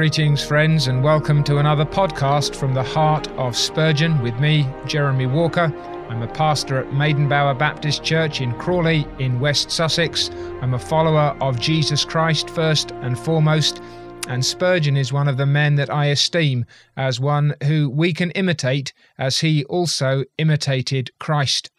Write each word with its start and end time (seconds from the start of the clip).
Greetings, 0.00 0.42
friends, 0.42 0.88
and 0.88 1.04
welcome 1.04 1.44
to 1.44 1.58
another 1.58 1.84
podcast 1.84 2.56
from 2.56 2.72
the 2.72 2.82
heart 2.82 3.28
of 3.32 3.54
Spurgeon 3.54 4.18
with 4.22 4.34
me, 4.40 4.66
Jeremy 4.86 5.26
Walker. 5.26 5.70
I'm 6.08 6.22
a 6.22 6.26
pastor 6.26 6.78
at 6.78 6.86
Maidenbower 6.86 7.58
Baptist 7.58 8.02
Church 8.02 8.40
in 8.40 8.54
Crawley 8.54 9.06
in 9.18 9.40
West 9.40 9.70
Sussex. 9.70 10.30
I'm 10.62 10.72
a 10.72 10.78
follower 10.78 11.36
of 11.42 11.60
Jesus 11.60 12.06
Christ 12.06 12.48
first 12.48 12.92
and 13.02 13.18
foremost, 13.18 13.82
and 14.26 14.42
Spurgeon 14.42 14.96
is 14.96 15.12
one 15.12 15.28
of 15.28 15.36
the 15.36 15.44
men 15.44 15.74
that 15.74 15.90
I 15.90 16.06
esteem 16.06 16.64
as 16.96 17.20
one 17.20 17.54
who 17.64 17.90
we 17.90 18.14
can 18.14 18.30
imitate 18.30 18.94
as 19.18 19.40
he 19.40 19.64
also 19.66 20.24
imitated 20.38 21.10
Christ. 21.18 21.70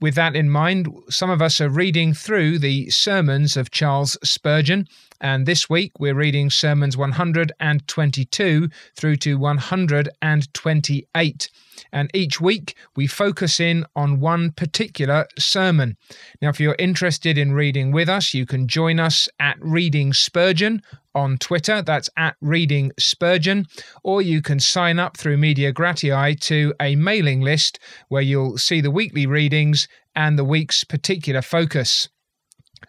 With 0.00 0.14
that 0.14 0.34
in 0.34 0.48
mind, 0.50 0.88
some 1.08 1.30
of 1.30 1.40
us 1.40 1.60
are 1.60 1.68
reading 1.68 2.14
through 2.14 2.58
the 2.58 2.90
sermons 2.90 3.56
of 3.56 3.70
Charles 3.70 4.18
Spurgeon, 4.24 4.88
and 5.20 5.46
this 5.46 5.70
week 5.70 5.92
we're 5.98 6.14
reading 6.14 6.50
sermons 6.50 6.96
122 6.96 8.68
through 8.96 9.16
to 9.16 9.38
128. 9.38 11.50
And 11.92 12.10
each 12.14 12.40
week 12.40 12.76
we 12.96 13.06
focus 13.06 13.60
in 13.60 13.84
on 13.94 14.20
one 14.20 14.52
particular 14.52 15.26
sermon. 15.38 15.96
Now, 16.42 16.48
if 16.48 16.58
you're 16.60 16.76
interested 16.78 17.38
in 17.38 17.52
reading 17.52 17.92
with 17.92 18.08
us, 18.08 18.34
you 18.34 18.46
can 18.46 18.68
join 18.68 19.00
us 19.00 19.28
at 19.38 19.56
Reading 19.60 20.12
Spurgeon 20.12 20.82
on 21.14 21.38
Twitter. 21.38 21.82
That's 21.82 22.10
at 22.16 22.36
Reading 22.40 22.92
Spurgeon. 22.98 23.66
Or 24.02 24.22
you 24.22 24.42
can 24.42 24.60
sign 24.60 24.98
up 24.98 25.16
through 25.16 25.36
Media 25.36 25.72
Gratiae 25.72 26.38
to 26.40 26.74
a 26.80 26.96
mailing 26.96 27.40
list 27.40 27.78
where 28.08 28.22
you'll 28.22 28.58
see 28.58 28.80
the 28.80 28.90
weekly 28.90 29.26
readings 29.26 29.86
and 30.16 30.38
the 30.38 30.44
week's 30.44 30.84
particular 30.84 31.42
focus. 31.42 32.08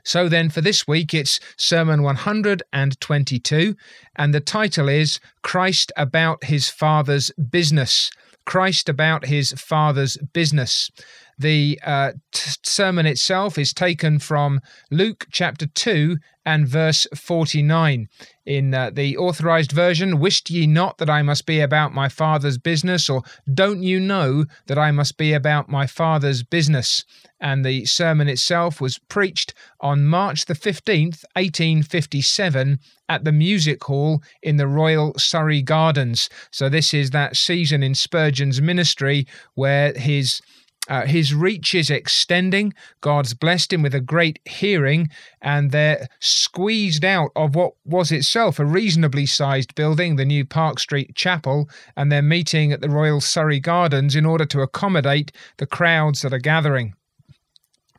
So 0.04 0.30
then, 0.30 0.50
for 0.50 0.62
this 0.62 0.88
week, 0.88 1.14
it's 1.14 1.40
Sermon 1.58 2.04
122, 2.04 3.76
and 4.16 4.34
the 4.34 4.40
title 4.40 4.90
is 4.90 5.20
Christ 5.42 5.92
About 5.98 6.46
His 6.46 6.70
Father's 6.70 7.32
Business. 7.32 8.12
Christ 8.46 8.90
About 8.90 9.26
His 9.26 9.52
Father's 9.54 10.18
Business. 10.18 10.92
The 11.38 11.80
uh, 11.84 12.14
t- 12.32 12.52
sermon 12.64 13.06
itself 13.06 13.58
is 13.58 13.74
taken 13.74 14.20
from 14.20 14.62
Luke 14.90 15.28
chapter 15.32 15.66
2 15.66 16.18
and 16.46 16.68
verse 16.68 17.08
49. 17.16 18.08
In 18.46 18.74
uh, 18.74 18.92
the 18.92 19.18
authorized 19.18 19.72
version, 19.72 20.20
Wist 20.20 20.50
ye 20.50 20.68
not 20.68 21.00
that 21.00 21.10
I 21.10 21.24
must 21.24 21.46
be 21.46 21.60
about 21.60 21.94
my 21.94 22.08
Father's 22.08 22.58
business, 22.58 23.10
or 23.10 23.24
don't 23.52 23.82
you 23.82 24.00
know 24.00 24.46
that 24.68 24.78
I 24.78 24.92
must 24.92 25.18
be 25.18 25.34
about 25.34 25.68
my 25.68 25.88
Father's 25.88 26.44
business? 26.44 27.04
And 27.40 27.66
the 27.66 27.86
sermon 27.86 28.30
itself 28.30 28.80
was 28.80 29.00
preached 29.00 29.54
on 29.82 30.06
March 30.06 30.46
the 30.46 30.54
15th, 30.54 31.26
1857, 31.34 32.80
at 33.10 33.24
the 33.24 33.32
Music 33.32 33.84
Hall 33.84 34.22
in 34.42 34.58
the 34.58 34.68
Royal 34.68 35.14
Surrey 35.18 35.62
Gardens. 35.62 36.30
So, 36.52 36.70
this 36.70 36.94
is 36.94 37.10
that 37.10 37.36
season 37.36 37.84
in 37.84 37.96
Spurgeon's 37.96 38.62
ministry 38.62 39.28
where 39.56 39.94
his 39.94 40.42
uh, 40.88 41.06
his 41.06 41.34
reach 41.34 41.74
is 41.74 41.90
extending. 41.90 42.74
God's 43.02 43.34
blessed 43.34 43.74
him 43.74 43.82
with 43.82 43.96
a 43.96 44.00
great 44.00 44.40
hearing, 44.46 45.10
and 45.42 45.72
they're 45.72 46.08
squeezed 46.20 47.04
out 47.04 47.32
of 47.36 47.56
what 47.56 47.74
was 47.86 48.12
itself 48.12 48.60
a 48.60 48.66
reasonably 48.66 49.26
sized 49.26 49.74
building, 49.76 50.16
the 50.16 50.26
new 50.26 50.46
Park 50.46 50.80
Street 50.80 51.16
Chapel, 51.16 51.70
and 51.96 52.12
they're 52.12 52.22
meeting 52.22 52.72
at 52.72 52.82
the 52.82 52.90
Royal 52.90 53.22
Surrey 53.22 53.60
Gardens 53.60 54.16
in 54.16 54.26
order 54.26 54.46
to 54.46 54.62
accommodate 54.62 55.32
the 55.58 55.66
crowds 55.66 56.22
that 56.22 56.34
are 56.34 56.40
gathering. 56.40 56.94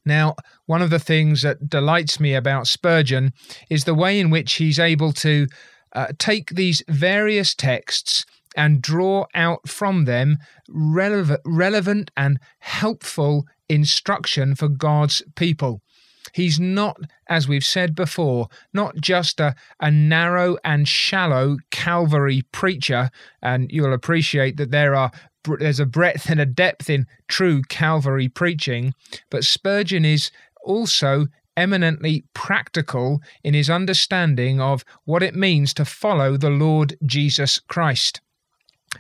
Now, 0.05 0.37
one 0.67 0.83
of 0.83 0.91
the 0.91 1.01
things 1.01 1.43
that 1.43 1.69
delights 1.69 2.21
me 2.21 2.35
about 2.35 2.69
Spurgeon 2.69 3.33
is 3.69 3.85
the 3.85 3.95
way 3.95 4.21
in 4.21 4.31
which 4.31 4.55
he's 4.55 4.79
able 4.79 5.13
to 5.15 5.49
uh, 5.93 6.09
take 6.19 6.51
these 6.51 6.83
various 6.89 7.55
texts 7.55 8.25
and 8.57 8.83
draw 8.83 9.27
out 9.35 9.69
from 9.69 10.05
them 10.05 10.39
relevant, 10.69 11.41
relevant 11.45 12.11
and 12.17 12.41
helpful 12.59 13.47
instruction 13.69 14.55
for 14.55 14.69
God's 14.69 15.23
people. 15.37 15.83
He's 16.33 16.59
not, 16.59 16.99
as 17.29 17.47
we've 17.47 17.65
said 17.65 17.95
before, 17.95 18.49
not 18.73 18.97
just 18.97 19.41
a, 19.41 19.55
a 19.81 19.91
narrow 19.91 20.57
and 20.65 20.89
shallow 20.89 21.59
Calvary 21.71 22.43
preacher, 22.53 23.11
and 23.43 23.71
you'll 23.71 23.93
appreciate 23.93 24.57
that 24.57 24.71
there 24.71 24.95
are 24.95 25.11
there's 25.61 25.79
a 25.79 25.87
breadth 25.87 26.29
and 26.29 26.41
a 26.41 26.47
depth 26.47 26.91
in 26.91 27.07
true 27.29 27.63
Calvary 27.69 28.29
preaching, 28.29 28.93
but 29.31 29.45
Spurgeon 29.45 30.05
is 30.05 30.33
also 30.65 31.29
eminently 31.57 32.25
practical 32.35 33.23
in 33.43 33.55
his 33.55 33.71
understanding 33.71 34.61
of 34.61 34.85
what 35.05 35.23
it 35.23 35.35
means 35.35 35.73
to 35.75 35.85
follow 35.85 36.37
the 36.37 36.51
Lord 36.51 36.97
Jesus 37.07 37.61
Christ. 37.61 38.21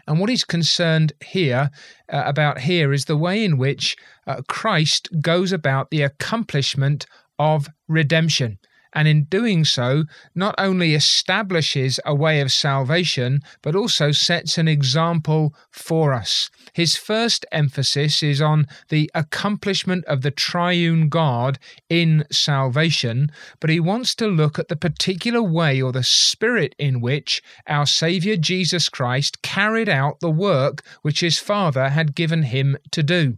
And 0.06 0.20
what 0.20 0.30
he's 0.30 0.44
concerned 0.44 1.12
here 1.24 1.70
uh, 2.12 2.22
about 2.26 2.60
here 2.60 2.92
is 2.92 3.04
the 3.04 3.16
way 3.16 3.44
in 3.44 3.58
which 3.58 3.96
uh, 4.26 4.42
Christ 4.48 5.08
goes 5.20 5.52
about 5.52 5.90
the 5.90 6.02
accomplishment 6.02 7.06
of 7.38 7.68
redemption 7.88 8.58
and 8.96 9.06
in 9.06 9.24
doing 9.24 9.62
so, 9.66 10.04
not 10.34 10.54
only 10.56 10.94
establishes 10.94 12.00
a 12.06 12.14
way 12.14 12.40
of 12.40 12.50
salvation, 12.50 13.42
but 13.60 13.76
also 13.76 14.10
sets 14.10 14.56
an 14.56 14.66
example 14.66 15.54
for 15.70 16.14
us. 16.14 16.48
His 16.72 16.96
first 16.96 17.44
emphasis 17.52 18.22
is 18.22 18.40
on 18.40 18.66
the 18.88 19.10
accomplishment 19.14 20.06
of 20.06 20.22
the 20.22 20.30
triune 20.30 21.10
God 21.10 21.58
in 21.90 22.24
salvation, 22.32 23.30
but 23.60 23.68
he 23.68 23.78
wants 23.78 24.14
to 24.14 24.28
look 24.28 24.58
at 24.58 24.68
the 24.68 24.76
particular 24.76 25.42
way 25.42 25.82
or 25.82 25.92
the 25.92 26.02
spirit 26.02 26.74
in 26.78 27.02
which 27.02 27.42
our 27.68 27.84
Saviour 27.84 28.36
Jesus 28.36 28.88
Christ 28.88 29.42
carried 29.42 29.90
out 29.90 30.20
the 30.20 30.30
work 30.30 30.82
which 31.02 31.20
his 31.20 31.38
Father 31.38 31.90
had 31.90 32.14
given 32.14 32.44
him 32.44 32.78
to 32.92 33.02
do. 33.02 33.36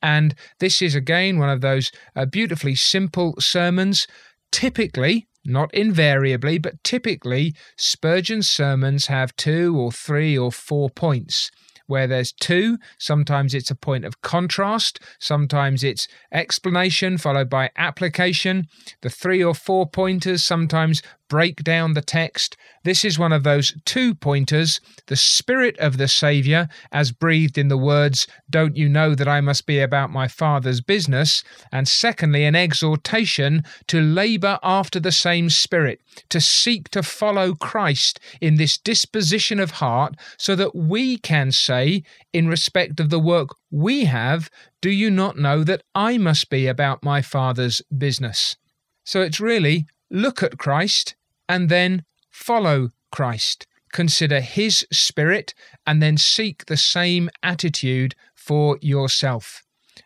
And 0.00 0.34
this 0.60 0.80
is 0.82 0.94
again 0.94 1.38
one 1.38 1.48
of 1.48 1.62
those 1.62 1.90
uh, 2.14 2.26
beautifully 2.26 2.74
simple 2.76 3.34
sermons 3.40 4.06
typically, 4.54 5.26
not 5.44 5.74
invariably, 5.74 6.58
but 6.58 6.82
typically, 6.84 7.56
Spurgeon's 7.76 8.48
sermons 8.48 9.06
have 9.06 9.34
two 9.34 9.76
or 9.76 9.90
three 9.90 10.38
or 10.38 10.52
four 10.52 10.88
points. 10.88 11.50
Where 11.86 12.06
there's 12.06 12.32
two, 12.32 12.78
sometimes 12.96 13.52
it's 13.52 13.72
a 13.72 13.74
point 13.74 14.04
of 14.04 14.22
contrast, 14.22 15.00
sometimes 15.18 15.82
it's 15.82 16.06
explanation 16.32 17.18
followed 17.18 17.50
by 17.50 17.70
application. 17.76 18.68
The 19.02 19.10
three 19.10 19.42
or 19.42 19.54
four 19.54 19.90
pointers 19.90 20.44
sometimes 20.44 21.02
break 21.28 21.62
down 21.64 21.94
the 21.94 22.02
text. 22.02 22.56
This 22.84 23.04
is 23.04 23.18
one 23.18 23.32
of 23.32 23.42
those 23.42 23.74
two 23.84 24.14
pointers 24.14 24.80
the 25.06 25.16
Spirit 25.16 25.78
of 25.78 25.96
the 25.96 26.08
Saviour, 26.08 26.68
as 26.92 27.12
breathed 27.12 27.58
in 27.58 27.68
the 27.68 27.78
words, 27.78 28.26
Don't 28.48 28.76
you 28.76 28.88
know 28.88 29.14
that 29.14 29.28
I 29.28 29.40
must 29.40 29.66
be 29.66 29.80
about 29.80 30.10
my 30.10 30.28
Father's 30.28 30.80
business? 30.80 31.42
And 31.72 31.88
secondly, 31.88 32.44
an 32.44 32.54
exhortation 32.54 33.62
to 33.88 34.00
labour 34.00 34.58
after 34.62 35.00
the 35.00 35.12
same 35.12 35.50
Spirit, 35.50 36.00
to 36.30 36.40
seek 36.40 36.88
to 36.90 37.02
follow 37.02 37.54
Christ 37.54 38.20
in 38.40 38.56
this 38.56 38.78
disposition 38.78 39.60
of 39.60 39.72
heart, 39.72 40.14
so 40.38 40.54
that 40.56 40.74
we 40.74 41.18
can 41.18 41.52
say, 41.52 42.02
in 42.32 42.48
respect 42.48 43.00
of 43.00 43.10
the 43.10 43.20
work 43.20 43.48
we 43.70 44.04
have, 44.04 44.50
Do 44.80 44.90
you 44.90 45.10
not 45.10 45.38
know 45.38 45.64
that 45.64 45.82
I 45.94 46.18
must 46.18 46.50
be 46.50 46.66
about 46.66 47.02
my 47.02 47.22
Father's 47.22 47.82
business? 47.96 48.56
So 49.04 49.20
it's 49.20 49.40
really 49.40 49.86
look 50.10 50.42
at 50.42 50.58
Christ 50.58 51.14
and 51.48 51.68
then 51.68 52.04
follow 52.30 52.90
Christ. 53.10 53.66
Consider 53.92 54.40
His 54.40 54.86
Spirit 54.92 55.54
and 55.86 56.02
then 56.02 56.16
seek 56.16 56.66
the 56.66 56.76
same 56.76 57.30
attitude 57.42 58.14
for 58.34 58.78
yourself. 58.80 59.62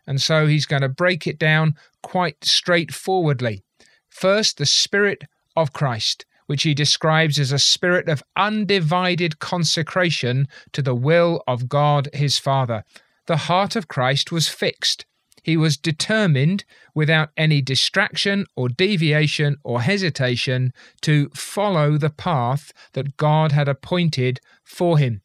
And 0.06 0.20
so 0.20 0.46
he's 0.46 0.66
going 0.66 0.82
to 0.82 0.88
break 0.88 1.26
it 1.26 1.38
down 1.38 1.74
quite 2.02 2.44
straightforwardly. 2.44 3.62
First, 4.10 4.58
the 4.58 4.66
Spirit 4.66 5.24
of 5.56 5.72
Christ, 5.72 6.24
which 6.46 6.62
he 6.62 6.72
describes 6.72 7.38
as 7.38 7.52
a 7.52 7.58
spirit 7.58 8.08
of 8.08 8.22
undivided 8.36 9.38
consecration 9.38 10.48
to 10.72 10.82
the 10.82 10.94
will 10.94 11.42
of 11.46 11.68
God 11.68 12.08
his 12.14 12.38
Father. 12.38 12.84
The 13.26 13.36
heart 13.36 13.76
of 13.76 13.88
Christ 13.88 14.32
was 14.32 14.48
fixed. 14.48 15.04
He 15.42 15.56
was 15.56 15.76
determined, 15.76 16.64
without 16.94 17.30
any 17.36 17.62
distraction 17.62 18.46
or 18.56 18.68
deviation 18.68 19.56
or 19.64 19.82
hesitation, 19.82 20.72
to 21.02 21.28
follow 21.34 21.96
the 21.96 22.10
path 22.10 22.72
that 22.92 23.16
God 23.16 23.52
had 23.52 23.68
appointed 23.68 24.40
for 24.64 24.98
him. 24.98 25.22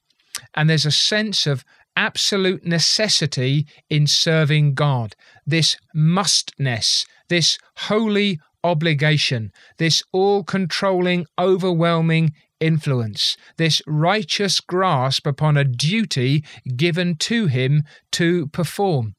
And 0.54 0.70
there's 0.70 0.86
a 0.86 0.92
sense 0.92 1.46
of 1.48 1.64
absolute 1.96 2.66
necessity 2.66 3.68
in 3.90 4.08
serving 4.08 4.74
God, 4.74 5.16
this 5.46 5.78
mustness, 5.94 7.06
this 7.30 7.58
holy 7.78 8.40
obligation, 8.64 9.52
this 9.78 10.02
all 10.12 10.44
controlling, 10.44 11.26
overwhelming 11.38 12.34
influence, 12.60 13.36
this 13.58 13.82
righteous 13.86 14.60
grasp 14.60 15.28
upon 15.28 15.58
a 15.58 15.66
duty 15.66 16.44
given 16.76 17.16
to 17.18 17.48
him 17.48 17.84
to 18.12 18.48
perform. 18.48 19.14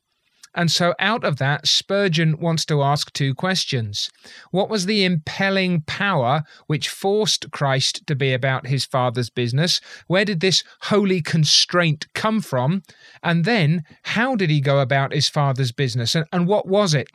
And 0.55 0.71
so, 0.71 0.95
out 0.99 1.25
of 1.25 1.39
that, 1.39 1.67
Spurgeon 1.67 2.39
wants 2.39 2.65
to 2.67 2.83
ask 2.83 3.13
two 3.13 3.35
questions. 3.35 4.11
What 4.53 4.71
was 4.71 4.87
the 4.87 5.05
impelling 5.05 5.83
power 5.83 6.45
which 6.67 6.89
forced 6.89 7.51
Christ 7.51 8.07
to 8.07 8.15
be 8.15 8.33
about 8.33 8.69
his 8.69 8.85
Father's 8.85 9.31
business? 9.31 9.81
Where 10.07 10.25
did 10.25 10.41
this 10.41 10.63
holy 10.83 11.21
constraint 11.21 12.07
come 12.15 12.41
from? 12.41 12.83
And 13.23 13.45
then, 13.45 13.83
how 14.03 14.37
did 14.37 14.51
he 14.51 14.61
go 14.61 14.79
about 14.79 15.13
his 15.13 15.29
Father's 15.29 15.73
business? 15.73 16.15
And, 16.15 16.27
and 16.33 16.47
what 16.47 16.69
was 16.69 16.95
it? 16.95 17.09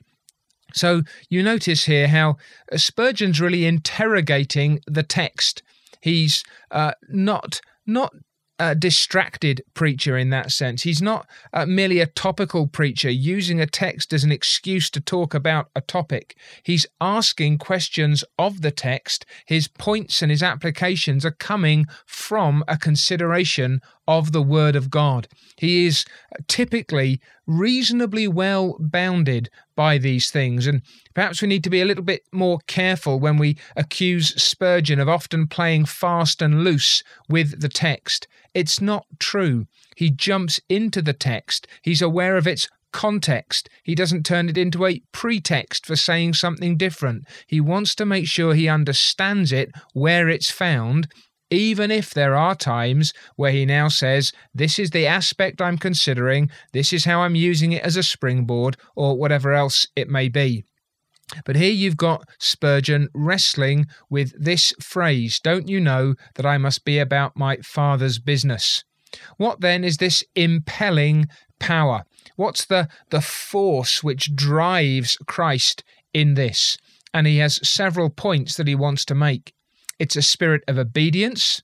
So, 0.73 1.03
you 1.29 1.41
notice 1.41 1.85
here 1.85 2.09
how 2.09 2.35
Spurgeon's 2.75 3.39
really 3.39 3.65
interrogating 3.65 4.81
the 4.85 5.03
text. 5.03 5.63
He's 6.01 6.43
uh, 6.71 6.91
not 7.09 7.61
not 7.85 8.13
a 8.59 8.75
distracted 8.75 9.63
preacher 9.73 10.17
in 10.17 10.29
that 10.29 10.51
sense. 10.51 10.83
He's 10.83 11.01
not 11.01 11.25
uh, 11.53 11.65
merely 11.65 11.99
a 11.99 12.05
topical 12.05 12.67
preacher 12.67 13.09
using 13.09 13.59
a 13.61 13.65
text 13.65 14.13
as 14.13 14.23
an 14.23 14.31
excuse 14.31 14.89
to 14.91 15.01
talk 15.01 15.33
about 15.33 15.69
a 15.75 15.81
topic. 15.81 16.37
He's 16.63 16.85
asking 16.99 17.59
questions 17.59 18.23
of 18.37 18.61
the 18.61 18.71
text. 18.71 19.25
His 19.45 19.67
points 19.67 20.21
and 20.21 20.29
his 20.29 20.43
applications 20.43 21.25
are 21.25 21.31
coming 21.31 21.87
from 22.05 22.63
a 22.67 22.77
consideration 22.77 23.81
of 24.09 24.31
the 24.31 24.41
Word 24.41 24.75
of 24.75 24.89
God. 24.89 25.27
He 25.55 25.85
is 25.85 26.03
typically 26.47 27.21
reasonably 27.45 28.27
well 28.27 28.75
bounded 28.79 29.51
by 29.75 29.99
these 29.99 30.31
things, 30.31 30.65
and 30.65 30.81
perhaps 31.13 31.43
we 31.43 31.47
need 31.47 31.63
to 31.63 31.69
be 31.69 31.79
a 31.79 31.85
little 31.85 32.03
bit 32.03 32.23
more 32.31 32.57
careful 32.65 33.19
when 33.19 33.37
we 33.37 33.55
accuse 33.77 34.41
Spurgeon 34.41 34.99
of 34.99 35.07
often 35.07 35.45
playing 35.45 35.85
fast 35.85 36.41
and 36.41 36.63
loose 36.63 37.03
with 37.29 37.61
the 37.61 37.69
text. 37.69 38.27
It's 38.55 38.81
not 38.81 39.05
true. 39.19 39.67
He 39.95 40.09
jumps 40.09 40.59
into 40.69 41.03
the 41.03 41.13
text, 41.13 41.67
he's 41.83 42.01
aware 42.01 42.35
of 42.35 42.47
its 42.47 42.67
context. 42.91 43.69
He 43.83 43.93
doesn't 43.93 44.25
turn 44.25 44.49
it 44.49 44.57
into 44.57 44.87
a 44.87 45.03
pretext 45.11 45.85
for 45.85 45.95
saying 45.95 46.33
something 46.33 46.77
different. 46.77 47.27
He 47.45 47.61
wants 47.61 47.93
to 47.93 48.05
make 48.07 48.25
sure 48.25 48.55
he 48.55 48.67
understands 48.67 49.51
it 49.51 49.71
where 49.93 50.27
it's 50.27 50.49
found 50.49 51.07
even 51.51 51.89
if 51.91 52.13
there 52.13 52.35
are 52.35 52.55
times 52.55 53.13
where 53.35 53.51
he 53.51 53.65
now 53.65 53.87
says, 53.87 54.31
This 54.53 54.77
is 54.77 54.91
the 54.91 55.07
aspect 55.07 55.61
I'm 55.61 55.77
considering, 55.77 56.49
this 56.73 56.93
is 56.93 57.05
how 57.05 57.21
I'm 57.21 57.35
using 57.35 57.71
it 57.71 57.83
as 57.83 57.97
a 57.97 58.03
springboard, 58.03 58.77
or 58.95 59.17
whatever 59.17 59.53
else 59.53 59.87
it 59.95 60.09
may 60.09 60.29
be. 60.29 60.63
But 61.45 61.55
here 61.55 61.71
you've 61.71 61.97
got 61.97 62.27
Spurgeon 62.39 63.07
wrestling 63.13 63.87
with 64.09 64.33
this 64.37 64.73
phrase 64.81 65.39
Don't 65.39 65.67
you 65.67 65.79
know 65.79 66.15
that 66.35 66.45
I 66.45 66.57
must 66.57 66.85
be 66.85 66.99
about 66.99 67.37
my 67.37 67.57
Father's 67.57 68.19
business? 68.19 68.83
What 69.37 69.61
then 69.61 69.83
is 69.83 69.97
this 69.97 70.23
impelling 70.35 71.27
power? 71.59 72.03
What's 72.35 72.65
the, 72.65 72.87
the 73.09 73.21
force 73.21 74.03
which 74.03 74.35
drives 74.35 75.17
Christ 75.27 75.83
in 76.13 76.35
this? 76.35 76.77
And 77.13 77.25
he 77.25 77.37
has 77.37 77.67
several 77.67 78.09
points 78.09 78.55
that 78.55 78.67
he 78.67 78.75
wants 78.75 79.03
to 79.05 79.15
make. 79.15 79.53
It's 79.99 80.15
a 80.15 80.21
spirit 80.21 80.63
of 80.67 80.77
obedience. 80.77 81.61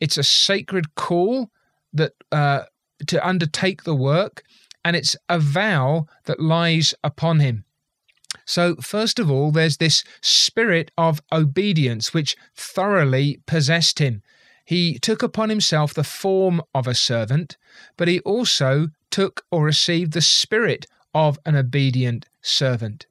It's 0.00 0.16
a 0.16 0.22
sacred 0.22 0.94
call 0.94 1.50
that 1.92 2.12
uh, 2.32 2.64
to 3.06 3.26
undertake 3.26 3.84
the 3.84 3.94
work, 3.94 4.42
and 4.84 4.96
it's 4.96 5.16
a 5.28 5.38
vow 5.38 6.06
that 6.24 6.40
lies 6.40 6.94
upon 7.02 7.40
him. 7.40 7.64
So, 8.46 8.76
first 8.76 9.18
of 9.18 9.30
all, 9.30 9.50
there's 9.50 9.78
this 9.78 10.04
spirit 10.20 10.90
of 10.98 11.20
obedience 11.32 12.12
which 12.12 12.36
thoroughly 12.54 13.40
possessed 13.46 13.98
him. 13.98 14.22
He 14.64 14.98
took 14.98 15.22
upon 15.22 15.50
himself 15.50 15.94
the 15.94 16.04
form 16.04 16.62
of 16.74 16.86
a 16.86 16.94
servant, 16.94 17.56
but 17.96 18.08
he 18.08 18.20
also 18.20 18.88
took 19.10 19.44
or 19.50 19.64
received 19.64 20.12
the 20.12 20.20
spirit 20.20 20.86
of 21.14 21.38
an 21.46 21.54
obedient 21.54 22.26
servant. 22.42 23.06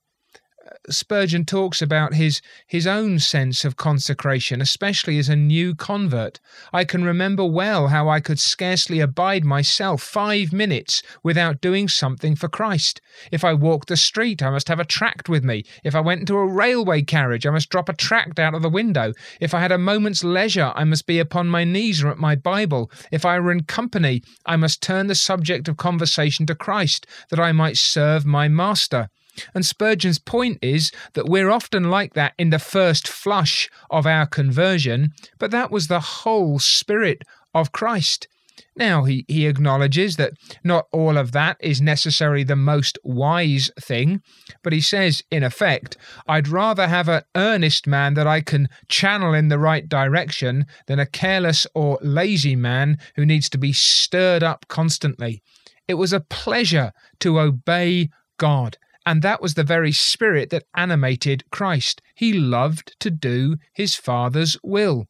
Spurgeon 0.90 1.44
talks 1.44 1.82
about 1.82 2.14
his 2.14 2.42
his 2.68 2.88
own 2.88 3.20
sense 3.20 3.66
of 3.66 3.76
consecration, 3.76 4.62
especially 4.62 5.18
as 5.18 5.28
a 5.28 5.36
new 5.36 5.76
convert. 5.76 6.40
I 6.72 6.86
can 6.86 7.04
remember 7.04 7.44
well 7.44 7.90
how 7.90 8.08
I 8.08 8.22
could 8.22 8.40
scarcely 8.40 9.02
abide 9.02 9.44
myself 9.44 10.02
five 10.02 10.54
minutes 10.54 11.04
without 11.22 11.60
doing 11.60 11.90
something 11.90 12.38
for 12.38 12.48
Christ. 12.48 13.02
If 13.30 13.44
I 13.44 13.54
walked 13.54 13.90
the 13.90 13.98
street, 13.98 14.42
I 14.42 14.52
must 14.52 14.70
have 14.70 14.80
a 14.80 14.86
tract 14.86 15.28
with 15.28 15.44
me. 15.44 15.66
If 15.84 15.96
I 15.96 16.00
went 16.00 16.22
into 16.22 16.38
a 16.38 16.48
railway 16.48 17.02
carriage, 17.02 17.46
I 17.46 17.52
must 17.52 17.70
drop 17.70 17.90
a 17.90 17.94
tract 17.94 18.40
out 18.40 18.54
of 18.54 18.62
the 18.62 18.70
window. 18.70 19.12
If 19.42 19.54
I 19.54 19.60
had 19.60 19.74
a 19.74 19.78
moment's 19.78 20.24
leisure, 20.24 20.72
I 20.76 20.86
must 20.86 21.06
be 21.06 21.20
upon 21.20 21.50
my 21.50 21.66
knees 21.66 22.02
or 22.02 22.08
at 22.08 22.18
my 22.18 22.36
Bible. 22.36 22.90
If 23.12 23.26
I 23.26 23.38
were 23.42 23.52
in 23.52 23.64
company, 23.64 24.24
I 24.46 24.56
must 24.56 24.82
turn 24.82 25.08
the 25.08 25.16
subject 25.16 25.68
of 25.68 25.76
conversation 25.76 26.46
to 26.46 26.56
Christ, 26.56 27.06
that 27.32 27.40
I 27.40 27.52
might 27.52 27.76
serve 27.76 28.26
my 28.26 28.48
Master. 28.48 29.10
And 29.54 29.66
Spurgeon's 29.66 30.20
point 30.20 30.60
is 30.62 30.92
that 31.14 31.28
we're 31.28 31.50
often 31.50 31.90
like 31.90 32.14
that 32.14 32.34
in 32.38 32.50
the 32.50 32.60
first 32.60 33.08
flush 33.08 33.70
of 33.90 34.06
our 34.06 34.26
conversion, 34.26 35.14
but 35.40 35.52
that 35.52 35.72
was 35.72 35.88
the 35.88 36.00
whole 36.00 36.60
spirit 36.60 37.24
of 37.54 37.72
Christ. 37.72 38.28
Now, 38.76 39.04
he, 39.04 39.26
he 39.28 39.46
acknowledges 39.46 40.16
that 40.18 40.34
not 40.64 40.88
all 40.92 41.18
of 41.18 41.32
that 41.32 41.58
is 41.60 41.82
necessarily 41.82 42.44
the 42.44 42.56
most 42.56 42.98
wise 43.04 43.70
thing, 43.80 44.22
but 44.64 44.74
he 44.74 44.82
says, 44.82 45.24
in 45.30 45.44
effect, 45.44 45.96
I'd 46.28 46.48
rather 46.48 46.88
have 46.88 47.08
an 47.08 47.24
earnest 47.36 47.86
man 47.86 48.16
that 48.16 48.26
I 48.26 48.42
can 48.42 48.70
channel 48.88 49.34
in 49.34 49.50
the 49.50 49.60
right 49.60 49.88
direction 49.88 50.66
than 50.88 51.00
a 51.00 51.06
careless 51.06 51.68
or 51.76 52.00
lazy 52.02 52.56
man 52.56 52.98
who 53.16 53.26
needs 53.26 53.48
to 53.50 53.58
be 53.60 53.74
stirred 53.74 54.44
up 54.44 54.68
constantly. 54.68 55.42
It 55.88 55.96
was 55.96 56.14
a 56.14 56.20
pleasure 56.20 56.94
to 57.20 57.40
obey 57.40 58.10
God. 58.38 58.78
And 59.06 59.22
that 59.22 59.42
was 59.42 59.56
the 59.56 59.64
very 59.64 59.92
spirit 59.92 60.50
that 60.52 60.66
animated 60.76 61.44
Christ. 61.52 62.02
He 62.16 62.34
loved 62.34 62.96
to 63.00 63.12
do 63.12 63.58
his 63.74 63.96
Father's 63.96 64.58
will. 64.64 65.08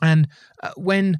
And 0.00 0.28
uh, 0.62 0.72
when 0.76 1.18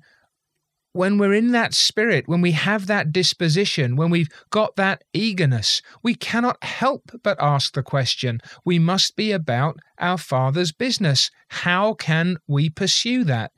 when 0.95 1.17
we're 1.17 1.33
in 1.33 1.53
that 1.53 1.73
spirit, 1.73 2.29
when 2.29 2.43
we 2.43 2.51
have 2.53 2.87
that 2.87 3.13
disposition, 3.13 3.97
when 3.97 4.11
we've 4.11 4.29
got 4.51 4.77
that 4.77 5.03
eagerness, 5.15 5.81
we 6.03 6.15
cannot 6.15 6.63
help 6.63 7.11
but 7.23 7.39
ask 7.41 7.73
the 7.73 7.83
question 7.83 8.41
we 8.65 8.79
must 8.79 9.17
be 9.17 9.33
about 9.33 9.79
our 9.99 10.19
Father's 10.19 10.71
business. 10.71 11.31
How 11.49 11.95
can 11.95 12.37
we 12.47 12.69
pursue 12.69 13.25
that? 13.25 13.53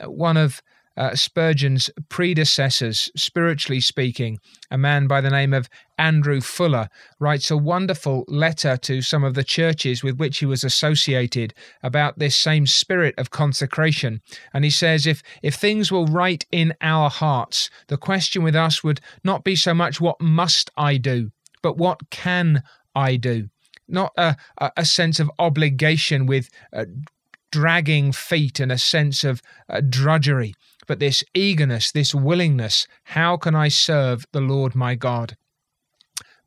Uh, 0.00 0.10
one 0.10 0.36
of 0.36 0.60
uh, 0.96 1.14
Spurgeon's 1.14 1.90
predecessors, 2.08 3.10
spiritually 3.16 3.80
speaking, 3.80 4.38
a 4.70 4.78
man 4.78 5.06
by 5.06 5.20
the 5.20 5.30
name 5.30 5.52
of 5.52 5.68
Andrew 5.98 6.40
Fuller, 6.40 6.88
writes 7.18 7.50
a 7.50 7.56
wonderful 7.56 8.24
letter 8.28 8.76
to 8.78 9.02
some 9.02 9.24
of 9.24 9.34
the 9.34 9.44
churches 9.44 10.02
with 10.02 10.18
which 10.18 10.38
he 10.38 10.46
was 10.46 10.64
associated 10.64 11.54
about 11.82 12.18
this 12.18 12.36
same 12.36 12.66
spirit 12.66 13.14
of 13.18 13.30
consecration. 13.30 14.20
And 14.52 14.64
he 14.64 14.70
says, 14.70 15.06
if, 15.06 15.22
if 15.42 15.54
things 15.54 15.90
were 15.90 16.04
right 16.04 16.44
in 16.50 16.74
our 16.80 17.10
hearts, 17.10 17.70
the 17.88 17.96
question 17.96 18.42
with 18.42 18.56
us 18.56 18.84
would 18.84 19.00
not 19.22 19.44
be 19.44 19.56
so 19.56 19.74
much 19.74 20.00
what 20.00 20.20
must 20.20 20.70
I 20.76 20.96
do, 20.96 21.30
but 21.62 21.76
what 21.76 22.10
can 22.10 22.62
I 22.94 23.16
do? 23.16 23.48
Not 23.86 24.12
a, 24.16 24.36
a 24.58 24.84
sense 24.84 25.20
of 25.20 25.30
obligation 25.38 26.26
with 26.26 26.48
uh, 26.72 26.86
dragging 27.54 28.10
feet 28.10 28.58
and 28.58 28.72
a 28.72 28.78
sense 28.78 29.22
of 29.22 29.40
uh, 29.68 29.80
drudgery, 29.88 30.54
but 30.86 30.98
this 30.98 31.24
eagerness, 31.34 31.92
this 31.92 32.14
willingness 32.14 32.86
how 33.04 33.36
can 33.36 33.54
I 33.54 33.68
serve 33.68 34.26
the 34.32 34.40
Lord 34.40 34.74
my 34.74 34.94
God? 34.94 35.36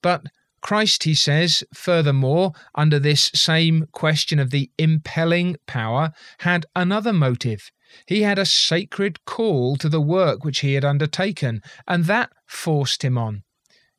But 0.02 0.28
Christ, 0.62 1.04
he 1.04 1.14
says, 1.14 1.64
furthermore, 1.74 2.52
under 2.76 3.00
this 3.00 3.32
same 3.34 3.88
question 3.92 4.40
of 4.40 4.50
the 4.50 4.70
impelling 4.78 5.56
power, 5.66 6.12
had 6.40 6.66
another 6.76 7.14
motive. 7.14 7.72
He 8.06 8.24
had 8.24 8.38
a 8.38 8.46
sacred 8.46 9.24
call 9.26 9.78
to 9.78 9.88
the 9.88 10.02
work 10.02 10.44
which 10.44 10.60
he 10.60 10.74
had 10.74 10.84
undertaken, 10.84 11.62
and 11.88 12.06
that 12.06 12.32
forced 12.46 13.04
him 13.04 13.18
on. 13.18 13.44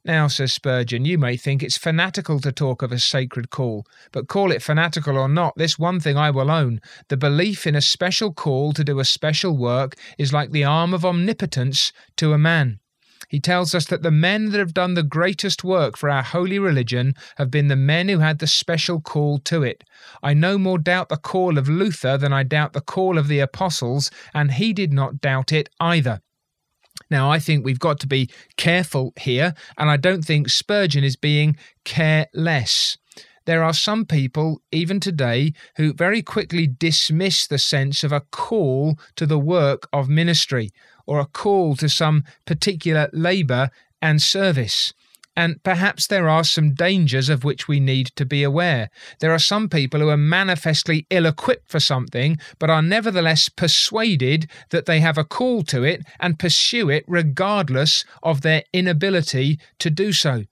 Now, 0.04 0.28
says 0.28 0.52
Spurgeon, 0.52 1.04
you 1.04 1.18
may 1.18 1.36
think 1.36 1.62
it's 1.62 1.76
fanatical 1.76 2.40
to 2.40 2.52
talk 2.52 2.82
of 2.82 2.92
a 2.92 2.98
sacred 2.98 3.50
call, 3.50 3.84
but 4.12 4.28
call 4.28 4.52
it 4.52 4.62
fanatical 4.62 5.18
or 5.18 5.28
not, 5.28 5.54
this 5.56 5.78
one 5.78 5.98
thing 5.98 6.16
I 6.16 6.30
will 6.30 6.50
own 6.50 6.80
the 7.08 7.16
belief 7.16 7.66
in 7.66 7.74
a 7.74 7.80
special 7.80 8.32
call 8.32 8.72
to 8.74 8.84
do 8.84 9.00
a 9.00 9.04
special 9.04 9.56
work 9.56 9.96
is 10.16 10.32
like 10.32 10.52
the 10.52 10.64
arm 10.64 10.94
of 10.94 11.04
omnipotence 11.04 11.92
to 12.16 12.32
a 12.32 12.38
man. 12.38 12.78
He 13.28 13.40
tells 13.40 13.74
us 13.74 13.84
that 13.86 14.02
the 14.02 14.10
men 14.10 14.50
that 14.50 14.58
have 14.58 14.72
done 14.72 14.94
the 14.94 15.02
greatest 15.02 15.62
work 15.62 15.98
for 15.98 16.08
our 16.08 16.22
holy 16.22 16.58
religion 16.58 17.14
have 17.36 17.50
been 17.50 17.68
the 17.68 17.76
men 17.76 18.08
who 18.08 18.20
had 18.20 18.38
the 18.38 18.46
special 18.46 19.00
call 19.00 19.38
to 19.40 19.62
it. 19.62 19.84
I 20.22 20.32
no 20.32 20.56
more 20.56 20.78
doubt 20.78 21.10
the 21.10 21.18
call 21.18 21.58
of 21.58 21.68
Luther 21.68 22.16
than 22.16 22.32
I 22.32 22.44
doubt 22.44 22.72
the 22.72 22.80
call 22.80 23.18
of 23.18 23.28
the 23.28 23.40
apostles, 23.40 24.10
and 24.32 24.52
he 24.52 24.72
did 24.72 24.94
not 24.94 25.20
doubt 25.20 25.52
it 25.52 25.68
either. 25.78 26.20
Now, 27.10 27.30
I 27.30 27.38
think 27.38 27.64
we've 27.64 27.78
got 27.78 28.00
to 28.00 28.06
be 28.06 28.30
careful 28.56 29.12
here, 29.18 29.54
and 29.76 29.90
I 29.90 29.96
don't 29.96 30.24
think 30.24 30.48
Spurgeon 30.48 31.04
is 31.04 31.16
being 31.16 31.56
careless. 31.84 32.98
There 33.46 33.64
are 33.64 33.72
some 33.72 34.04
people, 34.04 34.60
even 34.72 35.00
today, 35.00 35.54
who 35.76 35.94
very 35.94 36.20
quickly 36.20 36.66
dismiss 36.66 37.46
the 37.46 37.56
sense 37.56 38.04
of 38.04 38.12
a 38.12 38.20
call 38.20 38.98
to 39.16 39.24
the 39.24 39.38
work 39.38 39.88
of 39.90 40.10
ministry 40.10 40.70
or 41.06 41.18
a 41.18 41.24
call 41.26 41.74
to 41.76 41.88
some 41.88 42.24
particular 42.44 43.08
labour 43.14 43.70
and 44.02 44.20
service. 44.20 44.92
And 45.38 45.62
perhaps 45.62 46.08
there 46.08 46.28
are 46.28 46.42
some 46.42 46.74
dangers 46.74 47.28
of 47.28 47.44
which 47.44 47.68
we 47.68 47.78
need 47.78 48.08
to 48.16 48.26
be 48.26 48.42
aware. 48.42 48.90
There 49.20 49.32
are 49.32 49.38
some 49.38 49.68
people 49.68 50.00
who 50.00 50.08
are 50.08 50.16
manifestly 50.16 51.06
ill 51.10 51.26
equipped 51.26 51.70
for 51.70 51.78
something, 51.78 52.38
but 52.58 52.70
are 52.70 52.82
nevertheless 52.82 53.48
persuaded 53.48 54.50
that 54.70 54.86
they 54.86 54.98
have 54.98 55.16
a 55.16 55.22
call 55.22 55.62
to 55.62 55.84
it 55.84 56.02
and 56.18 56.40
pursue 56.40 56.90
it 56.90 57.04
regardless 57.06 58.04
of 58.20 58.40
their 58.40 58.64
inability 58.72 59.60
to 59.78 59.90
do 59.90 60.12
so. 60.12 60.42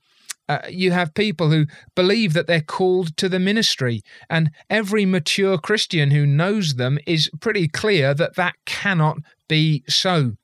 Uh, 0.49 0.61
you 0.71 0.93
have 0.93 1.15
people 1.15 1.51
who 1.51 1.67
believe 1.97 2.33
that 2.35 2.47
they're 2.47 2.61
called 2.61 3.17
to 3.17 3.29
the 3.29 3.41
ministry, 3.41 4.03
and 4.31 4.53
every 4.71 5.05
mature 5.05 5.59
Christian 5.59 6.13
who 6.13 6.25
knows 6.25 6.77
them 6.77 7.01
is 7.09 7.29
pretty 7.41 7.67
clear 7.67 8.15
that 8.15 8.37
that 8.37 8.55
cannot 8.67 9.17
be 9.49 9.83
so. 9.89 10.37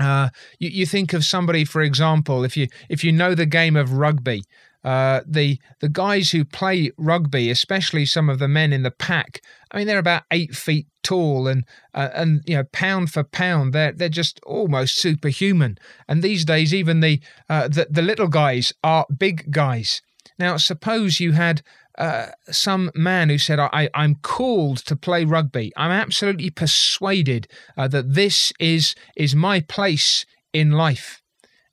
Uh, 0.00 0.28
you, 0.58 0.70
you 0.70 0.86
think 0.86 1.12
of 1.12 1.24
somebody, 1.24 1.64
for 1.64 1.80
example, 1.80 2.44
if 2.44 2.56
you 2.56 2.66
if 2.88 3.04
you 3.04 3.12
know 3.12 3.34
the 3.34 3.46
game 3.46 3.76
of 3.76 3.92
rugby, 3.92 4.42
uh, 4.82 5.20
the 5.26 5.58
the 5.80 5.88
guys 5.88 6.30
who 6.30 6.44
play 6.44 6.90
rugby, 6.98 7.50
especially 7.50 8.04
some 8.04 8.28
of 8.28 8.38
the 8.38 8.48
men 8.48 8.72
in 8.72 8.82
the 8.82 8.90
pack, 8.90 9.40
I 9.70 9.78
mean, 9.78 9.86
they're 9.86 9.98
about 9.98 10.24
eight 10.30 10.54
feet 10.54 10.86
tall, 11.02 11.46
and 11.46 11.64
uh, 11.94 12.10
and 12.14 12.42
you 12.44 12.56
know, 12.56 12.64
pound 12.72 13.10
for 13.10 13.24
pound, 13.24 13.72
they're 13.72 13.92
they're 13.92 14.08
just 14.08 14.40
almost 14.44 14.98
superhuman. 14.98 15.78
And 16.08 16.22
these 16.22 16.44
days, 16.44 16.74
even 16.74 17.00
the 17.00 17.20
uh, 17.48 17.68
the, 17.68 17.86
the 17.88 18.02
little 18.02 18.28
guys 18.28 18.72
are 18.82 19.06
big 19.16 19.50
guys. 19.52 20.02
Now, 20.38 20.56
suppose 20.56 21.20
you 21.20 21.32
had 21.32 21.62
uh, 21.98 22.26
some 22.50 22.90
man 22.94 23.28
who 23.28 23.38
said, 23.38 23.58
I, 23.58 23.88
I'm 23.94 24.16
called 24.16 24.78
to 24.86 24.96
play 24.96 25.24
rugby. 25.24 25.72
I'm 25.76 25.90
absolutely 25.90 26.50
persuaded 26.50 27.46
uh, 27.76 27.88
that 27.88 28.14
this 28.14 28.52
is, 28.58 28.94
is 29.16 29.34
my 29.34 29.60
place 29.60 30.26
in 30.52 30.72
life. 30.72 31.22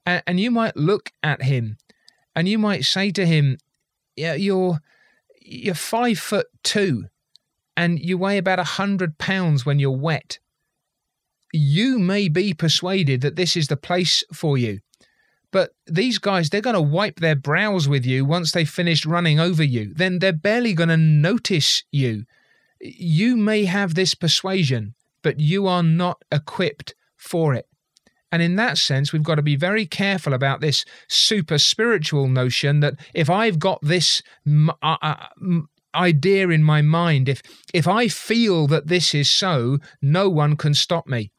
And, 0.06 0.22
and 0.28 0.40
you 0.40 0.52
might 0.52 0.78
look 0.78 1.12
at 1.24 1.44
him 1.44 1.78
and 2.36 2.48
you 2.48 2.60
might 2.60 2.86
say 2.86 3.12
to 3.12 3.26
him, 3.26 3.58
yeah, 4.16 4.34
you're, 4.34 4.80
you're 5.42 5.76
five 5.76 6.20
foot 6.20 6.48
two 6.64 7.06
and 7.76 8.00
you 8.00 8.18
weigh 8.18 8.38
about 8.38 8.60
a 8.60 8.64
hundred 8.64 9.18
pounds 9.18 9.66
when 9.66 9.80
you're 9.80 9.92
wet. 9.92 10.40
You 11.52 12.00
may 12.00 12.30
be 12.30 12.54
persuaded 12.54 13.22
that 13.22 13.36
this 13.36 13.58
is 13.58 13.68
the 13.68 13.78
place 13.78 14.24
for 14.34 14.58
you. 14.58 14.80
But 15.52 15.72
these 15.86 16.18
guys, 16.18 16.50
they're 16.50 16.62
going 16.62 16.76
to 16.76 16.82
wipe 16.82 17.20
their 17.20 17.36
brows 17.36 17.88
with 17.88 18.06
you 18.06 18.26
once 18.26 18.52
they've 18.52 18.70
finished 18.70 19.06
running 19.06 19.40
over 19.40 19.64
you. 19.64 19.94
Then 19.94 20.20
they're 20.20 20.32
barely 20.32 20.74
going 20.74 20.90
to 20.90 20.98
notice 20.98 21.84
you. 21.92 22.26
You 22.80 23.36
may 23.38 23.66
have 23.66 23.94
this 23.94 24.16
persuasion, 24.16 24.96
but 25.22 25.40
you 25.40 25.68
are 25.68 25.84
not 25.84 26.24
equipped 26.32 26.96
for 27.18 27.54
it. 27.54 27.68
And 28.32 28.42
in 28.42 28.56
that 28.56 28.78
sense, 28.78 29.12
we've 29.12 29.24
got 29.24 29.36
to 29.36 29.42
be 29.42 29.58
very 29.58 29.86
careful 29.86 30.34
about 30.34 30.62
this 30.62 30.86
super 31.10 31.58
spiritual 31.58 32.30
notion 32.30 32.80
that 32.80 32.96
if 33.14 33.30
I've 33.30 33.60
got 33.60 33.80
this 33.82 34.22
uh, 34.48 34.72
uh, 34.82 35.28
idea 35.94 36.48
in 36.48 36.64
my 36.64 36.82
mind, 36.82 37.28
if 37.28 37.42
if 37.74 37.90
I 37.90 38.08
feel 38.08 38.68
that 38.68 38.88
this 38.88 39.14
is 39.14 39.30
so, 39.30 39.80
no 40.02 40.30
one 40.30 40.56
can 40.56 40.74
stop 40.74 41.08
me. 41.08 41.32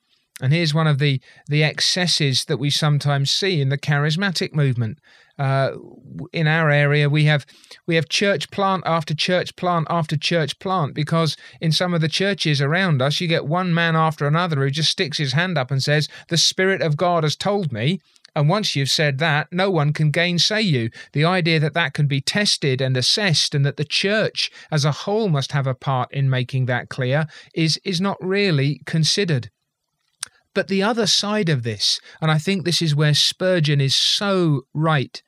And 0.43 0.53
here's 0.53 0.75
one 0.75 0.89
of 0.89 0.99
the, 0.99 1.21
the 1.47 1.63
excesses 1.63 2.47
that 2.47 2.57
we 2.57 2.69
sometimes 2.69 3.31
see 3.31 3.61
in 3.61 3.69
the 3.69 3.79
charismatic 3.79 4.53
movement. 4.53 4.99
Uh, 5.39 5.71
in 6.33 6.49
our 6.49 6.69
area, 6.69 7.09
we 7.09 7.25
have 7.25 7.47
we 7.87 7.95
have 7.95 8.09
church 8.09 8.51
plant 8.51 8.83
after 8.85 9.15
church 9.15 9.57
plant 9.57 9.87
after 9.89 10.17
church 10.17 10.59
plant 10.59 10.95
because 10.95 11.37
in 11.61 11.73
some 11.73 11.95
of 11.95 12.01
the 12.03 12.09
churches 12.09 12.61
around 12.61 13.01
us, 13.01 13.21
you 13.21 13.29
get 13.29 13.47
one 13.47 13.73
man 13.73 13.97
after 13.97 14.27
another 14.27 14.57
who 14.57 14.71
just 14.71 14.91
sticks 14.91 15.17
his 15.17 15.33
hand 15.33 15.57
up 15.57 15.71
and 15.71 15.83
says, 15.83 16.09
"The 16.29 16.37
Spirit 16.37 16.83
of 16.83 16.99
God 16.99 17.23
has 17.23 17.35
told 17.35 17.73
me." 17.73 18.01
And 18.35 18.49
once 18.49 18.77
you've 18.77 18.91
said 18.91 19.19
that, 19.19 19.49
no 19.53 19.71
one 19.71 19.93
can 19.93 20.11
gainsay 20.11 20.63
you. 20.63 20.91
The 21.13 21.25
idea 21.25 21.61
that 21.61 21.75
that 21.75 21.95
can 21.95 22.07
be 22.07 22.21
tested 22.21 22.81
and 22.81 22.97
assessed 22.97 23.55
and 23.55 23.65
that 23.65 23.77
the 23.77 23.85
church 23.85 24.51
as 24.71 24.85
a 24.85 24.93
whole 24.93 25.29
must 25.29 25.53
have 25.53 25.67
a 25.67 25.75
part 25.75 26.13
in 26.13 26.31
making 26.31 26.67
that 26.67 26.89
clear 26.89 27.27
is, 27.55 27.79
is 27.85 28.01
not 28.01 28.17
really 28.21 28.81
considered. 28.87 29.51
But 30.55 30.69
the 30.69 30.83
other 30.83 31.07
side 31.07 31.49
of 31.49 31.63
this, 31.63 32.01
and 32.21 32.31
I 32.31 32.39
think 32.39 32.65
this 32.65 32.83
is 32.83 32.95
where 32.95 33.15
Spurgeon 33.15 33.81
is 33.81 33.97
so 33.97 34.67
right, 34.75 35.23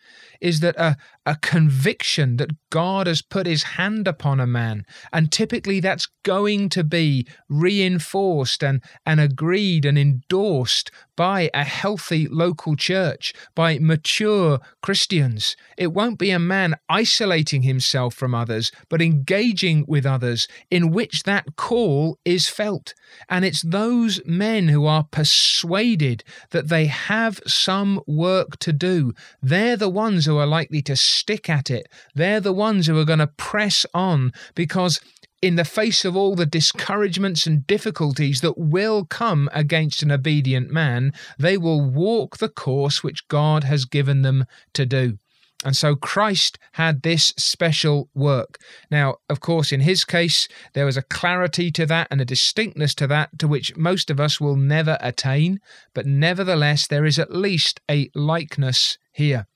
is 0.44 0.60
that 0.60 0.76
a, 0.76 0.94
a 1.24 1.36
conviction 1.36 2.36
that 2.36 2.50
God 2.68 3.06
has 3.06 3.22
put 3.22 3.46
his 3.46 3.62
hand 3.62 4.06
upon 4.06 4.40
a 4.40 4.46
man, 4.46 4.84
and 5.10 5.32
typically 5.32 5.80
that's 5.80 6.06
going 6.22 6.68
to 6.68 6.84
be 6.84 7.26
reinforced 7.48 8.62
and, 8.62 8.82
and 9.06 9.20
agreed 9.20 9.86
and 9.86 9.98
endorsed 9.98 10.90
by 11.16 11.48
a 11.54 11.64
healthy 11.64 12.26
local 12.28 12.76
church, 12.76 13.32
by 13.54 13.78
mature 13.78 14.58
Christians. 14.82 15.56
It 15.78 15.92
won't 15.92 16.18
be 16.18 16.30
a 16.30 16.38
man 16.38 16.74
isolating 16.90 17.62
himself 17.62 18.14
from 18.14 18.34
others, 18.34 18.70
but 18.90 19.00
engaging 19.00 19.84
with 19.88 20.04
others 20.04 20.46
in 20.70 20.90
which 20.90 21.22
that 21.22 21.56
call 21.56 22.18
is 22.24 22.48
felt. 22.48 22.92
And 23.30 23.44
it's 23.44 23.62
those 23.62 24.20
men 24.26 24.68
who 24.68 24.84
are 24.86 25.04
persuaded 25.04 26.24
that 26.50 26.68
they 26.68 26.86
have 26.86 27.40
some 27.46 28.00
work 28.06 28.58
to 28.58 28.72
do. 28.72 29.14
They're 29.40 29.76
the 29.76 29.88
ones 29.88 30.26
who 30.26 30.33
are 30.38 30.46
likely 30.46 30.82
to 30.82 30.96
stick 30.96 31.48
at 31.48 31.70
it. 31.70 31.88
They're 32.14 32.40
the 32.40 32.52
ones 32.52 32.86
who 32.86 32.98
are 32.98 33.04
going 33.04 33.18
to 33.18 33.26
press 33.26 33.86
on 33.94 34.32
because 34.54 35.00
in 35.44 35.56
the 35.56 35.64
face 35.64 36.06
of 36.06 36.16
all 36.16 36.34
the 36.34 36.46
discouragements 36.46 37.46
and 37.46 37.66
difficulties 37.66 38.40
that 38.40 38.56
will 38.56 39.04
come 39.04 39.50
against 39.52 40.02
an 40.02 40.10
obedient 40.10 40.70
man, 40.70 41.12
they 41.38 41.58
will 41.58 41.82
walk 41.82 42.38
the 42.38 42.48
course 42.48 43.02
which 43.02 43.28
God 43.28 43.64
has 43.64 43.84
given 43.84 44.22
them 44.22 44.46
to 44.72 44.86
do. 44.86 45.18
And 45.64 45.76
so 45.76 45.96
Christ 45.96 46.58
had 46.72 47.02
this 47.02 47.32
special 47.38 48.10
work. 48.14 48.58
Now, 48.90 49.16
of 49.30 49.40
course, 49.40 49.72
in 49.72 49.80
his 49.80 50.04
case, 50.04 50.46
there 50.74 50.84
was 50.84 50.96
a 50.96 51.02
clarity 51.02 51.70
to 51.72 51.86
that 51.86 52.08
and 52.10 52.20
a 52.20 52.26
distinctness 52.26 52.94
to 52.96 53.06
that 53.06 53.38
to 53.38 53.48
which 53.48 53.76
most 53.76 54.10
of 54.10 54.20
us 54.20 54.40
will 54.40 54.56
never 54.56 54.98
attain, 55.00 55.60
but 55.94 56.06
nevertheless, 56.06 56.86
there 56.86 57.06
is 57.06 57.18
at 57.18 57.34
least 57.34 57.80
a 57.90 58.10
likeness 58.14 58.98
here. 59.12 59.46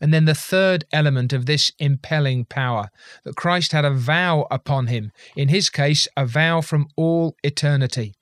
And 0.00 0.12
then 0.12 0.24
the 0.24 0.34
third 0.34 0.84
element 0.92 1.32
of 1.32 1.46
this 1.46 1.72
impelling 1.78 2.44
power 2.44 2.90
that 3.24 3.36
Christ 3.36 3.72
had 3.72 3.84
a 3.84 3.90
vow 3.90 4.46
upon 4.50 4.86
him, 4.86 5.12
in 5.36 5.48
his 5.48 5.70
case, 5.70 6.08
a 6.16 6.26
vow 6.26 6.60
from 6.60 6.88
all 6.96 7.36
eternity. 7.42 8.14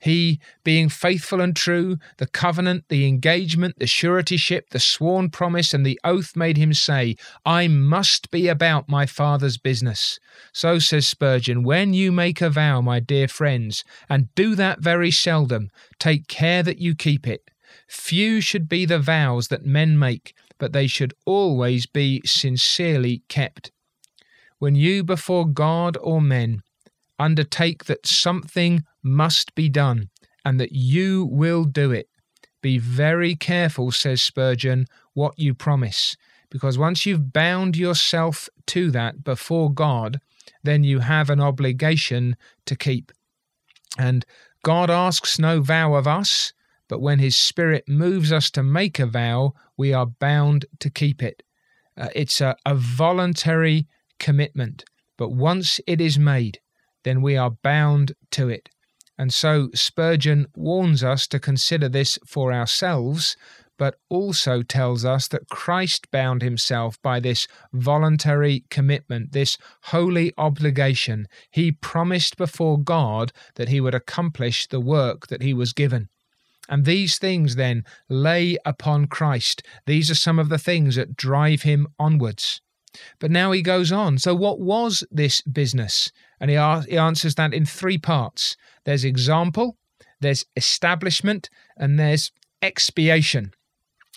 He, 0.00 0.40
being 0.64 0.88
faithful 0.88 1.40
and 1.40 1.54
true, 1.54 1.98
the 2.16 2.26
covenant, 2.26 2.84
the 2.88 3.06
engagement, 3.06 3.78
the 3.78 3.86
suretyship, 3.86 4.70
the 4.70 4.80
sworn 4.80 5.30
promise, 5.30 5.74
and 5.74 5.84
the 5.84 6.00
oath 6.02 6.34
made 6.34 6.56
him 6.56 6.72
say, 6.74 7.16
I 7.44 7.68
must 7.68 8.30
be 8.30 8.48
about 8.48 8.88
my 8.88 9.06
Father's 9.06 9.58
business. 9.58 10.18
So 10.52 10.78
says 10.78 11.06
Spurgeon, 11.06 11.62
when 11.62 11.92
you 11.92 12.12
make 12.12 12.40
a 12.40 12.50
vow, 12.50 12.80
my 12.80 12.98
dear 12.98 13.28
friends, 13.28 13.84
and 14.08 14.34
do 14.34 14.54
that 14.54 14.80
very 14.80 15.10
seldom, 15.10 15.70
take 15.98 16.28
care 16.28 16.62
that 16.62 16.78
you 16.78 16.94
keep 16.94 17.26
it. 17.26 17.50
Few 17.86 18.40
should 18.40 18.68
be 18.68 18.86
the 18.86 18.98
vows 18.98 19.48
that 19.48 19.66
men 19.66 19.98
make, 19.98 20.34
but 20.60 20.72
they 20.72 20.86
should 20.86 21.14
always 21.26 21.86
be 21.86 22.22
sincerely 22.24 23.22
kept. 23.28 23.72
When 24.60 24.76
you 24.76 25.02
before 25.02 25.46
God 25.46 25.96
or 26.00 26.20
men 26.20 26.62
undertake 27.18 27.86
that 27.86 28.06
something 28.06 28.84
must 29.02 29.54
be 29.56 29.68
done, 29.68 30.10
and 30.44 30.60
that 30.60 30.72
you 30.72 31.24
will 31.24 31.64
do 31.64 31.90
it, 31.90 32.08
be 32.62 32.78
very 32.78 33.34
careful, 33.34 33.90
says 33.90 34.22
Spurgeon, 34.22 34.86
what 35.14 35.38
you 35.38 35.54
promise, 35.54 36.16
because 36.50 36.78
once 36.78 37.06
you've 37.06 37.32
bound 37.32 37.76
yourself 37.76 38.48
to 38.66 38.90
that 38.90 39.24
before 39.24 39.72
God, 39.72 40.20
then 40.62 40.84
you 40.84 40.98
have 41.00 41.30
an 41.30 41.40
obligation 41.40 42.36
to 42.66 42.76
keep. 42.76 43.12
And 43.98 44.26
God 44.62 44.90
asks 44.90 45.38
no 45.38 45.62
vow 45.62 45.94
of 45.94 46.06
us, 46.06 46.52
but 46.90 47.00
when 47.00 47.20
His 47.20 47.38
Spirit 47.38 47.84
moves 47.88 48.32
us 48.32 48.50
to 48.50 48.64
make 48.64 48.98
a 48.98 49.06
vow, 49.06 49.54
we 49.76 49.92
are 49.92 50.06
bound 50.06 50.66
to 50.80 50.90
keep 50.90 51.22
it. 51.22 51.44
Uh, 51.96 52.08
it's 52.16 52.40
a, 52.40 52.56
a 52.66 52.74
voluntary 52.74 53.86
commitment, 54.18 54.84
but 55.16 55.30
once 55.30 55.80
it 55.86 56.00
is 56.00 56.18
made, 56.18 56.58
then 57.04 57.22
we 57.22 57.36
are 57.36 57.52
bound 57.62 58.12
to 58.32 58.48
it. 58.48 58.70
And 59.16 59.32
so 59.32 59.68
Spurgeon 59.72 60.46
warns 60.56 61.04
us 61.04 61.28
to 61.28 61.38
consider 61.38 61.88
this 61.88 62.18
for 62.26 62.52
ourselves, 62.52 63.36
but 63.78 63.94
also 64.08 64.62
tells 64.62 65.04
us 65.04 65.28
that 65.28 65.48
Christ 65.48 66.10
bound 66.10 66.42
himself 66.42 67.00
by 67.02 67.20
this 67.20 67.46
voluntary 67.72 68.64
commitment, 68.68 69.30
this 69.30 69.56
holy 69.84 70.32
obligation. 70.36 71.28
He 71.52 71.70
promised 71.70 72.36
before 72.36 72.80
God 72.80 73.30
that 73.54 73.68
he 73.68 73.80
would 73.80 73.94
accomplish 73.94 74.66
the 74.66 74.80
work 74.80 75.28
that 75.28 75.42
he 75.42 75.54
was 75.54 75.72
given. 75.72 76.08
And 76.68 76.84
these 76.84 77.18
things 77.18 77.56
then 77.56 77.84
lay 78.08 78.56
upon 78.64 79.06
Christ. 79.06 79.62
These 79.86 80.10
are 80.10 80.14
some 80.14 80.38
of 80.38 80.48
the 80.48 80.58
things 80.58 80.96
that 80.96 81.16
drive 81.16 81.62
him 81.62 81.88
onwards. 81.98 82.60
But 83.18 83.30
now 83.30 83.52
he 83.52 83.62
goes 83.62 83.92
on. 83.92 84.18
So, 84.18 84.34
what 84.34 84.60
was 84.60 85.04
this 85.10 85.40
business? 85.42 86.10
And 86.40 86.50
he, 86.50 86.56
he 86.90 86.98
answers 86.98 87.34
that 87.36 87.54
in 87.54 87.66
three 87.66 87.98
parts 87.98 88.56
there's 88.84 89.04
example, 89.04 89.76
there's 90.20 90.44
establishment, 90.56 91.50
and 91.76 91.98
there's 91.98 92.32
expiation. 92.62 93.52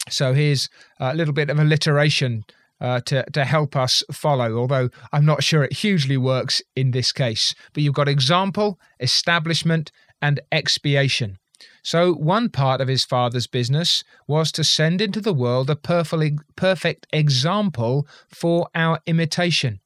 So 0.09 0.33
here's 0.33 0.69
a 0.99 1.15
little 1.15 1.33
bit 1.33 1.49
of 1.49 1.59
alliteration 1.59 2.43
uh, 2.81 2.99
to, 3.01 3.23
to 3.31 3.45
help 3.45 3.75
us 3.75 4.03
follow, 4.11 4.57
although 4.57 4.89
I'm 5.13 5.25
not 5.25 5.43
sure 5.43 5.63
it 5.63 5.73
hugely 5.73 6.17
works 6.17 6.61
in 6.75 6.91
this 6.91 7.11
case. 7.11 7.55
But 7.73 7.83
you've 7.83 7.93
got 7.93 8.09
example, 8.09 8.79
establishment, 8.99 9.91
and 10.21 10.41
expiation. 10.51 11.37
So, 11.83 12.13
one 12.13 12.49
part 12.49 12.81
of 12.81 12.87
his 12.87 13.05
father's 13.05 13.47
business 13.47 14.03
was 14.27 14.51
to 14.53 14.63
send 14.63 15.01
into 15.01 15.21
the 15.21 15.33
world 15.33 15.69
a 15.69 15.75
perfectly 15.75 16.37
perfect 16.55 17.07
example 17.11 18.07
for 18.29 18.67
our 18.73 18.99
imitation. 19.05 19.79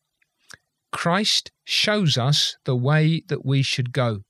Christ 0.92 1.52
shows 1.64 2.18
us 2.18 2.58
the 2.66 2.76
way 2.76 3.22
that 3.28 3.46
we 3.46 3.62
should 3.62 3.92
go. 3.92 4.22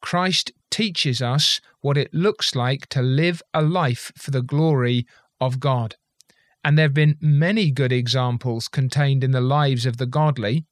Christ 0.00 0.52
teaches 0.70 1.20
us 1.20 1.60
what 1.80 1.96
it 1.96 2.12
looks 2.12 2.54
like 2.54 2.86
to 2.88 3.02
live 3.02 3.42
a 3.52 3.62
life 3.62 4.12
for 4.16 4.30
the 4.30 4.42
glory 4.42 5.06
of 5.40 5.60
God. 5.60 5.96
And 6.64 6.76
there 6.76 6.84
have 6.84 6.94
been 6.94 7.16
many 7.20 7.70
good 7.70 7.92
examples 7.92 8.68
contained 8.68 9.24
in 9.24 9.30
the 9.30 9.40
lives 9.40 9.86
of 9.86 9.96
the 9.96 10.06
godly, 10.06 10.64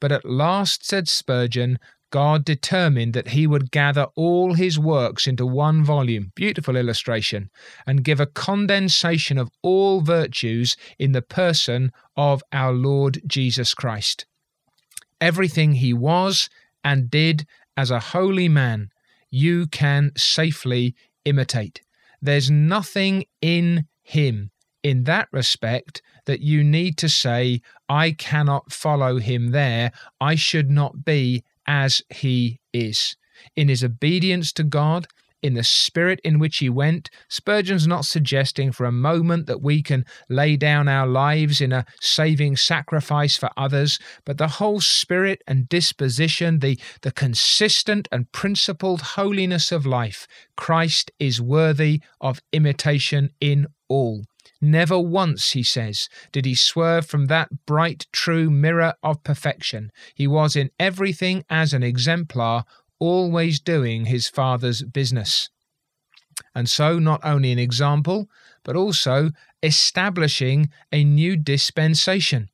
but 0.00 0.12
at 0.12 0.24
last, 0.24 0.86
said 0.86 1.08
Spurgeon, 1.08 1.78
God 2.10 2.44
determined 2.44 3.12
that 3.12 3.28
he 3.28 3.46
would 3.46 3.70
gather 3.70 4.06
all 4.14 4.54
his 4.54 4.78
works 4.78 5.26
into 5.26 5.44
one 5.44 5.84
volume, 5.84 6.32
beautiful 6.34 6.76
illustration, 6.76 7.50
and 7.86 8.04
give 8.04 8.20
a 8.20 8.26
condensation 8.26 9.36
of 9.38 9.50
all 9.62 10.00
virtues 10.00 10.76
in 10.98 11.12
the 11.12 11.22
person 11.22 11.92
of 12.16 12.42
our 12.52 12.72
Lord 12.72 13.20
Jesus 13.26 13.74
Christ. 13.74 14.26
Everything 15.20 15.74
he 15.74 15.92
was 15.92 16.48
and 16.82 17.10
did 17.10 17.46
as 17.76 17.90
a 17.90 18.00
holy 18.00 18.48
man, 18.48 18.90
you 19.30 19.66
can 19.66 20.12
safely 20.16 20.94
imitate. 21.24 21.82
There's 22.22 22.50
nothing 22.50 23.24
in 23.42 23.86
him 24.02 24.50
in 24.82 25.04
that 25.04 25.28
respect 25.32 26.00
that 26.26 26.40
you 26.40 26.62
need 26.64 26.96
to 26.98 27.08
say, 27.08 27.60
I 27.88 28.12
cannot 28.12 28.72
follow 28.72 29.18
him 29.18 29.50
there. 29.50 29.92
I 30.20 30.34
should 30.34 30.70
not 30.70 31.04
be 31.04 31.42
as 31.68 32.02
he 32.08 32.58
is. 32.72 33.14
In 33.54 33.68
his 33.68 33.84
obedience 33.84 34.52
to 34.54 34.64
God, 34.64 35.06
in 35.42 35.54
the 35.54 35.62
spirit 35.62 36.20
in 36.24 36.40
which 36.40 36.58
he 36.58 36.68
went, 36.68 37.10
Spurgeon's 37.28 37.86
not 37.86 38.04
suggesting 38.04 38.72
for 38.72 38.86
a 38.86 38.92
moment 38.92 39.46
that 39.46 39.62
we 39.62 39.82
can 39.82 40.04
lay 40.28 40.56
down 40.56 40.88
our 40.88 41.06
lives 41.06 41.60
in 41.60 41.72
a 41.72 41.86
saving 42.00 42.56
sacrifice 42.56 43.36
for 43.36 43.50
others, 43.56 44.00
but 44.24 44.38
the 44.38 44.48
whole 44.48 44.80
spirit 44.80 45.42
and 45.46 45.68
disposition, 45.68 46.58
the, 46.58 46.80
the 47.02 47.12
consistent 47.12 48.08
and 48.10 48.32
principled 48.32 49.00
holiness 49.00 49.70
of 49.70 49.86
life, 49.86 50.26
Christ 50.56 51.12
is 51.20 51.40
worthy 51.40 52.00
of 52.20 52.40
imitation 52.52 53.30
in 53.40 53.68
all. 53.88 54.24
Never 54.60 54.98
once, 54.98 55.52
he 55.52 55.62
says, 55.62 56.08
did 56.32 56.44
he 56.44 56.54
swerve 56.54 57.06
from 57.06 57.26
that 57.26 57.64
bright, 57.64 58.06
true 58.12 58.50
mirror 58.50 58.94
of 59.02 59.22
perfection. 59.22 59.92
He 60.14 60.26
was 60.26 60.56
in 60.56 60.70
everything 60.80 61.44
as 61.48 61.72
an 61.72 61.82
exemplar, 61.82 62.64
always 62.98 63.60
doing 63.60 64.06
his 64.06 64.28
Father's 64.28 64.82
business. 64.82 65.48
And 66.54 66.68
so, 66.68 66.98
not 66.98 67.20
only 67.24 67.52
an 67.52 67.58
example, 67.58 68.28
but 68.64 68.76
also 68.76 69.30
establishing 69.62 70.70
a 70.92 71.04
new 71.04 71.36
dispensation. 71.36 72.48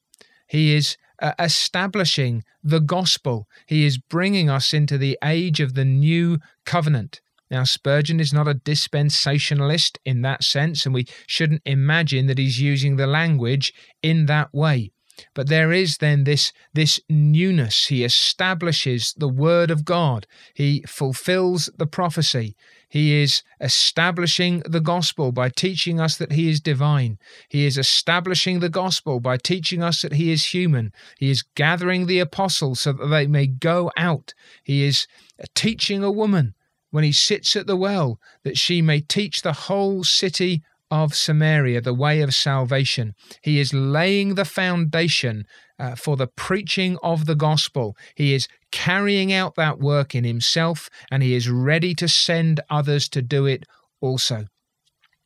He 0.47 0.75
is 0.75 0.97
uh, 1.21 1.33
establishing 1.39 2.45
the 2.63 2.81
gospel. 2.81 3.49
He 3.67 3.87
is 3.87 3.99
bringing 3.99 4.51
us 4.51 4.75
into 4.75 4.99
the 4.99 5.19
age 5.25 5.61
of 5.61 5.75
the 5.75 5.85
new 5.85 6.39
covenant. 6.67 7.21
Now, 7.51 7.65
Spurgeon 7.65 8.21
is 8.21 8.33
not 8.33 8.49
a 8.49 8.55
dispensationalist 8.55 9.99
in 10.05 10.23
that 10.23 10.43
sense, 10.43 10.87
and 10.87 10.95
we 10.95 11.07
shouldn't 11.27 11.63
imagine 11.65 12.27
that 12.27 12.39
he's 12.39 12.61
using 12.61 12.97
the 12.97 13.07
language 13.07 13.73
in 14.03 14.27
that 14.27 14.53
way. 14.53 14.93
But 15.35 15.49
there 15.49 15.73
is 15.73 15.99
then 15.99 16.25
this, 16.25 16.53
this 16.73 17.01
newness. 17.09 17.87
He 17.87 18.05
establishes 18.05 19.15
the 19.17 19.29
word 19.29 19.71
of 19.71 19.85
God. 19.85 20.27
He 20.55 20.83
fulfills 20.89 21.71
the 21.77 21.87
prophecy. 21.87 22.57
He 22.89 23.23
is 23.23 23.43
establishing 23.61 24.61
the 24.67 24.81
gospel 24.81 25.33
by 25.33 25.51
teaching 25.51 26.01
us 26.01 26.17
that 26.17 26.33
he 26.33 26.49
is 26.49 26.61
divine. 26.61 27.19
He 27.49 27.65
is 27.67 27.79
establishing 27.79 28.61
the 28.61 28.69
gospel 28.69 29.21
by 29.21 29.37
teaching 29.37 29.83
us 29.83 30.03
that 30.03 30.15
he 30.15 30.33
is 30.33 30.47
human. 30.47 30.93
He 31.19 31.31
is 31.31 31.43
gathering 31.55 32.07
the 32.07 32.21
apostles 32.21 32.81
so 32.81 32.93
that 32.93 33.07
they 33.07 33.27
may 33.27 33.47
go 33.47 33.91
out. 33.97 34.35
He 34.63 34.85
is 34.85 35.07
teaching 35.55 36.03
a 36.03 36.11
woman 36.11 36.55
when 36.95 37.03
he 37.03 37.11
sits 37.11 37.57
at 37.57 37.67
the 37.67 37.75
well, 37.75 38.21
that 38.45 38.57
she 38.57 38.81
may 38.81 39.01
teach 39.01 39.43
the 39.43 39.65
whole 39.67 40.05
city 40.05 40.63
of 40.93 41.13
Samaria 41.13 41.81
the 41.81 41.93
way 41.93 42.21
of 42.21 42.33
salvation. 42.33 43.17
He 43.43 43.59
is 43.59 43.75
laying 43.75 44.37
the 44.37 44.45
foundation 44.45 45.45
uh, 45.77 45.97
for 45.97 46.17
the 46.17 46.29
preaching 46.29 46.97
of 47.03 47.27
the 47.27 47.35
gospel. 47.35 47.97
He 48.15 48.33
is 48.33 48.47
carrying 48.71 49.33
out 49.33 49.57
that 49.57 49.81
work 49.81 50.15
in 50.15 50.23
himself, 50.23 50.89
and 51.11 51.21
he 51.21 51.35
is 51.35 51.51
ready 51.51 51.97
to 51.97 52.07
send 52.07 52.61
others 52.71 53.09
to 53.09 53.23
do 53.23 53.45
it 53.45 53.65
also. 54.01 54.45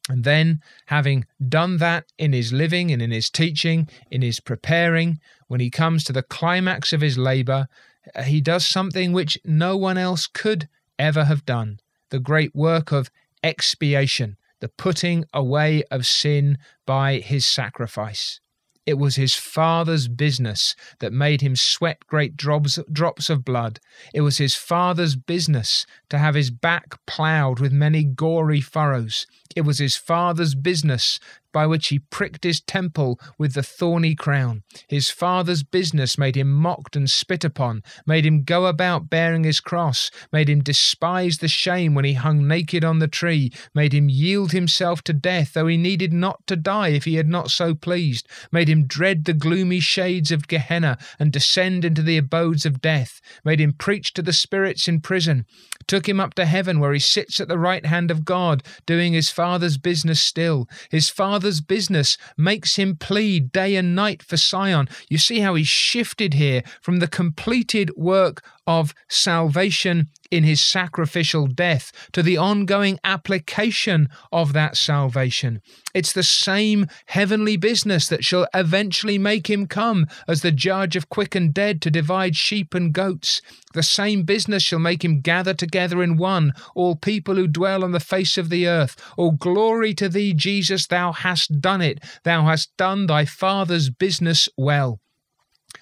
And 0.09 0.25
then, 0.25 0.61
having 0.87 1.27
done 1.51 1.77
that 1.77 2.07
in 2.17 2.33
his 2.33 2.51
living 2.51 2.91
and 2.91 3.03
in 3.03 3.11
his 3.11 3.29
teaching, 3.29 3.91
in 4.11 4.23
his 4.23 4.41
preparing, 4.41 5.21
when 5.49 5.61
he 5.61 5.69
comes 5.69 6.03
to 6.05 6.15
the 6.15 6.23
climax 6.23 6.95
of 6.95 7.03
his 7.03 7.19
labor, 7.19 7.69
uh, 8.15 8.23
he 8.23 8.41
does 8.41 8.67
something 8.67 9.13
which 9.13 9.37
no 9.45 9.77
one 9.77 9.99
else 9.99 10.27
could 10.27 10.67
ever 10.99 11.25
have 11.25 11.47
done 11.47 11.81
the 12.11 12.19
great 12.19 12.55
work 12.55 12.93
of 12.93 13.11
expiation, 13.43 14.37
the 14.61 14.69
putting 14.69 15.25
away 15.33 15.83
of 15.91 16.07
sin 16.07 16.59
by 16.87 17.17
his 17.19 17.47
sacrifice. 17.47 18.41
It 18.89 18.97
was 18.97 19.17
his 19.17 19.35
father's 19.35 20.09
business 20.09 20.75
that 21.01 21.13
made 21.13 21.43
him 21.43 21.57
sweat 21.57 22.07
great 22.07 22.39
drops, 22.39 22.79
drops 22.91 23.29
of 23.29 23.45
blood. 23.45 23.81
It 24.15 24.23
was 24.23 24.39
his 24.39 24.55
father's 24.55 25.15
business 25.15 25.85
to 26.09 26.17
have 26.17 26.35
his 26.35 26.51
back 26.51 26.99
ploughed 27.07 27.61
with 27.61 27.71
many 27.71 28.03
gory 28.03 28.63
furrows. 28.63 29.27
It 29.55 29.61
was 29.61 29.79
his 29.79 29.99
father's 29.99 30.55
business 30.55 31.21
by 31.53 31.67
which 31.67 31.89
he 31.89 31.99
pricked 31.99 32.45
his 32.45 32.61
temple 32.61 33.19
with 33.39 33.55
the 33.55 33.63
thorny 33.63 34.15
crown. 34.15 34.63
His 34.89 35.11
father's 35.11 35.63
business 35.63 36.19
made 36.19 36.37
him 36.37 36.53
mocked 36.53 36.97
and 36.97 37.11
spit 37.11 37.45
upon, 37.45 37.83
made 38.07 38.27
him 38.27 38.45
go 38.45 38.67
about 38.67 39.11
bearing 39.11 39.45
his 39.45 39.61
cross, 39.61 40.11
made 40.33 40.49
him 40.49 40.63
despise 40.63 41.39
the 41.39 41.49
shame 41.49 41.95
when 41.95 42.05
he 42.05 42.15
hung 42.15 42.47
naked 42.47 42.85
on 42.85 42.99
the 42.99 43.09
tree, 43.09 43.53
made 43.75 43.93
him 43.93 44.09
yield 44.09 44.53
himself 44.53 45.03
to 45.03 45.13
death, 45.13 45.55
though 45.55 45.67
he 45.67 45.77
needed 45.77 46.13
not 46.13 46.47
to 46.47 46.57
die 46.57 46.89
if 46.89 47.05
he 47.05 47.15
had 47.15 47.29
not 47.29 47.51
so 47.51 47.75
pleased, 47.75 48.29
made 48.53 48.69
him 48.69 48.87
dread 48.87 49.25
the 49.25 49.33
gloomy 49.33 49.81
shades 49.81 50.31
of 50.31 50.49
Gehenna 50.49 50.99
and 51.19 51.33
descend 51.33 51.85
into 51.85 52.03
the 52.03 52.19
abodes 52.19 52.67
of 52.67 52.81
death, 52.81 53.21
made 53.45 53.61
him 53.61 53.73
preach 53.73 54.13
to 54.15 54.23
the 54.23 54.33
spirits 54.33 54.89
in 54.89 55.01
prison, 55.01 55.47
took 55.87 56.09
him 56.09 56.21
up 56.21 56.35
to 56.35 56.45
heaven 56.45 56.81
where 56.81 56.93
he 56.93 56.99
sits 56.99 57.41
at 57.41 57.49
the 57.49 57.59
right 57.59 57.87
hand 57.87 58.11
of 58.11 58.25
God, 58.25 58.63
doing 58.87 59.13
his 59.13 59.31
father's 59.31 59.79
business 59.79 60.21
still. 60.21 60.69
His 60.91 61.09
father's 61.39 61.61
business 61.61 62.19
makes 62.37 62.75
him 62.75 62.97
plead 62.97 63.53
day 63.53 63.77
and 63.77 63.95
night 63.95 64.25
for 64.25 64.37
Sion. 64.37 64.89
You 65.09 65.19
see 65.19 65.39
how 65.39 65.55
he's 65.55 65.69
shifted 65.69 66.35
here 66.35 66.65
from 66.83 66.99
the 66.99 67.07
completed 67.07 67.93
work 67.97 68.43
of 68.67 68.93
salvation 69.07 70.09
in 70.31 70.45
his 70.45 70.61
sacrificial 70.61 71.47
death 71.47 71.93
to 72.13 72.23
the 72.23 72.37
ongoing 72.37 72.99
application 73.05 74.09
of 74.33 74.53
that 74.53 74.77
salvation. 74.77 75.61
It's 75.95 76.13
the 76.13 76.23
same 76.23 76.87
heavenly 77.07 77.57
business 77.57 78.09
that 78.09 78.25
shall 78.25 78.47
eventually 78.55 79.19
make 79.19 79.49
him 79.49 79.67
come 79.67 80.07
as 80.27 80.43
the 80.43 80.53
judge 80.53 80.97
of 80.97 81.09
quick 81.09 81.35
and 81.35 81.53
dead 81.53 81.81
to 81.83 81.91
divide 81.91 82.37
sheep 82.37 82.75
and 82.75 82.93
goats. 82.93 83.41
The 83.75 83.83
same 83.83 84.23
business 84.23 84.63
shall 84.63 84.79
make 84.79 85.05
him 85.05 85.21
gather 85.21 85.55
together 85.55 86.03
in 86.03 86.17
one 86.17 86.53
all 86.75 86.97
people 86.97 87.37
who 87.37 87.47
dwell 87.47 87.85
on 87.85 87.93
the 87.93 88.01
face 88.01 88.39
of 88.39 88.49
the 88.49 88.67
earth. 88.67 88.97
All 89.17 89.33
glory 89.33 89.95
to 89.95 90.09
thee, 90.09 90.35
Jesus, 90.35 90.87
thou 90.87 91.13
hast 91.13 91.61
done 91.61 91.81
it. 91.81 92.03
Thou 92.25 92.45
hast 92.45 92.77
done 92.77 93.07
thy 93.07 93.25
Father's 93.25 93.91
business 93.91 94.49
well. 94.57 95.01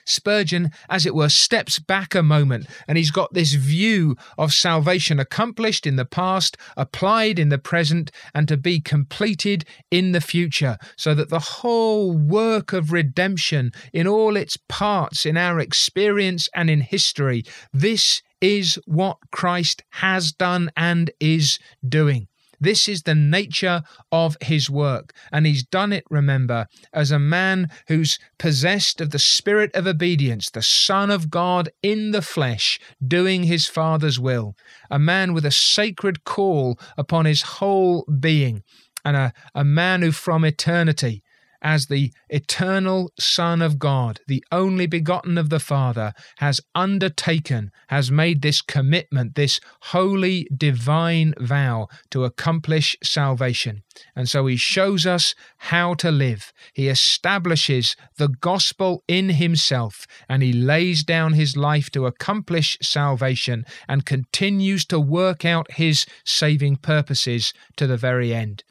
Spurgeon, 0.05 0.71
as 0.89 1.07
it 1.07 1.15
were, 1.15 1.29
steps 1.29 1.79
back 1.79 2.15
a 2.15 2.23
moment 2.23 2.67
and 2.89 2.97
he's 2.99 3.11
got 3.11 3.33
this 3.35 3.55
view 3.55 4.17
of 4.39 4.53
salvation 4.53 5.19
accomplished 5.19 5.87
in 5.87 5.97
the 5.97 6.05
past, 6.05 6.57
applied 6.77 7.39
in 7.39 7.49
the 7.49 7.59
present, 7.59 8.11
and 8.35 8.49
to 8.49 8.57
be 8.57 8.81
completed 8.81 9.65
in 9.91 10.13
the 10.13 10.21
future, 10.21 10.77
so 10.97 11.15
that 11.15 11.29
the 11.29 11.39
whole 11.39 12.17
work 12.17 12.73
of 12.73 12.93
redemption 12.93 13.73
in 13.93 14.07
all 14.07 14.37
its 14.37 14.57
parts 14.69 15.27
in 15.27 15.37
our 15.37 15.61
experience 15.61 16.49
and 16.55 16.71
in 16.71 16.81
history, 16.81 17.45
this 17.73 18.23
is 18.41 18.79
what 18.87 19.19
Christ 19.33 19.83
has 19.91 20.33
done 20.33 20.71
and 20.77 21.11
is 21.21 21.59
doing. 21.87 22.29
This 22.61 22.89
is 22.89 23.03
the 23.03 23.15
nature 23.15 23.83
of 24.11 24.37
his 24.41 24.71
work. 24.71 25.13
And 25.33 25.47
he's 25.47 25.65
done 25.65 25.93
it, 25.93 26.05
remember, 26.11 26.67
as 26.93 27.11
a 27.11 27.19
man 27.19 27.69
who's 27.89 28.19
possessed 28.39 29.01
of 29.01 29.11
the 29.11 29.19
spirit 29.19 29.75
of 29.75 29.87
obedience, 29.87 30.51
the 30.51 30.63
Son 30.63 31.11
of 31.11 31.31
God 31.31 31.69
in 31.83 32.11
the 32.11 32.23
flesh, 32.23 32.79
doing 33.07 33.45
his 33.45 33.67
Father's 33.67 34.19
will, 34.19 34.55
a 34.91 34.99
man 34.99 35.33
with 35.35 35.45
a 35.45 35.51
sacred 35.51 36.25
call 36.25 36.79
upon 36.97 37.25
his 37.25 37.43
whole 37.43 38.05
being. 38.21 38.63
and 39.05 39.17
a, 39.17 39.33
a 39.55 39.65
man 39.65 40.03
who 40.03 40.11
from 40.11 40.45
eternity 40.45 41.23
as 41.67 41.87
the 41.87 42.13
eternal 42.29 43.11
Son 43.19 43.61
of 43.61 43.77
God, 43.77 44.21
the 44.29 44.45
only 44.53 44.87
begotten 44.87 45.37
of 45.37 45.51
the 45.51 45.59
Father, 45.59 46.13
has 46.37 46.61
undertaken, 46.77 47.73
has 47.89 48.09
made 48.09 48.41
this 48.41 48.63
commitment, 48.63 49.35
this 49.35 49.59
holy 49.81 50.47
divine 50.57 51.35
vow 51.41 51.89
to 52.11 52.23
accomplish 52.25 52.97
salvation. 53.03 53.83
And 54.15 54.29
so 54.29 54.47
he 54.47 54.57
shows 54.57 55.07
us 55.07 55.35
how 55.57 55.95
to 55.95 56.13
live. 56.13 56.53
He 56.73 56.87
establishes 56.87 57.97
the 58.17 58.29
gospel 58.29 59.03
in 59.09 59.31
himself 59.31 60.07
and 60.29 60.45
he 60.45 60.53
lays 60.53 61.03
down 61.03 61.33
his 61.33 61.57
life 61.57 61.91
to 61.91 62.07
accomplish 62.07 62.79
salvation 62.81 63.67
and 63.89 64.07
continues 64.07 64.85
to 64.87 65.01
work 65.01 65.45
out 65.45 65.73
his 65.73 66.07
saving 66.25 66.77
purposes 66.77 67.53
to 67.75 67.89
the 67.89 67.97
very 67.97 68.33
end. 68.33 68.63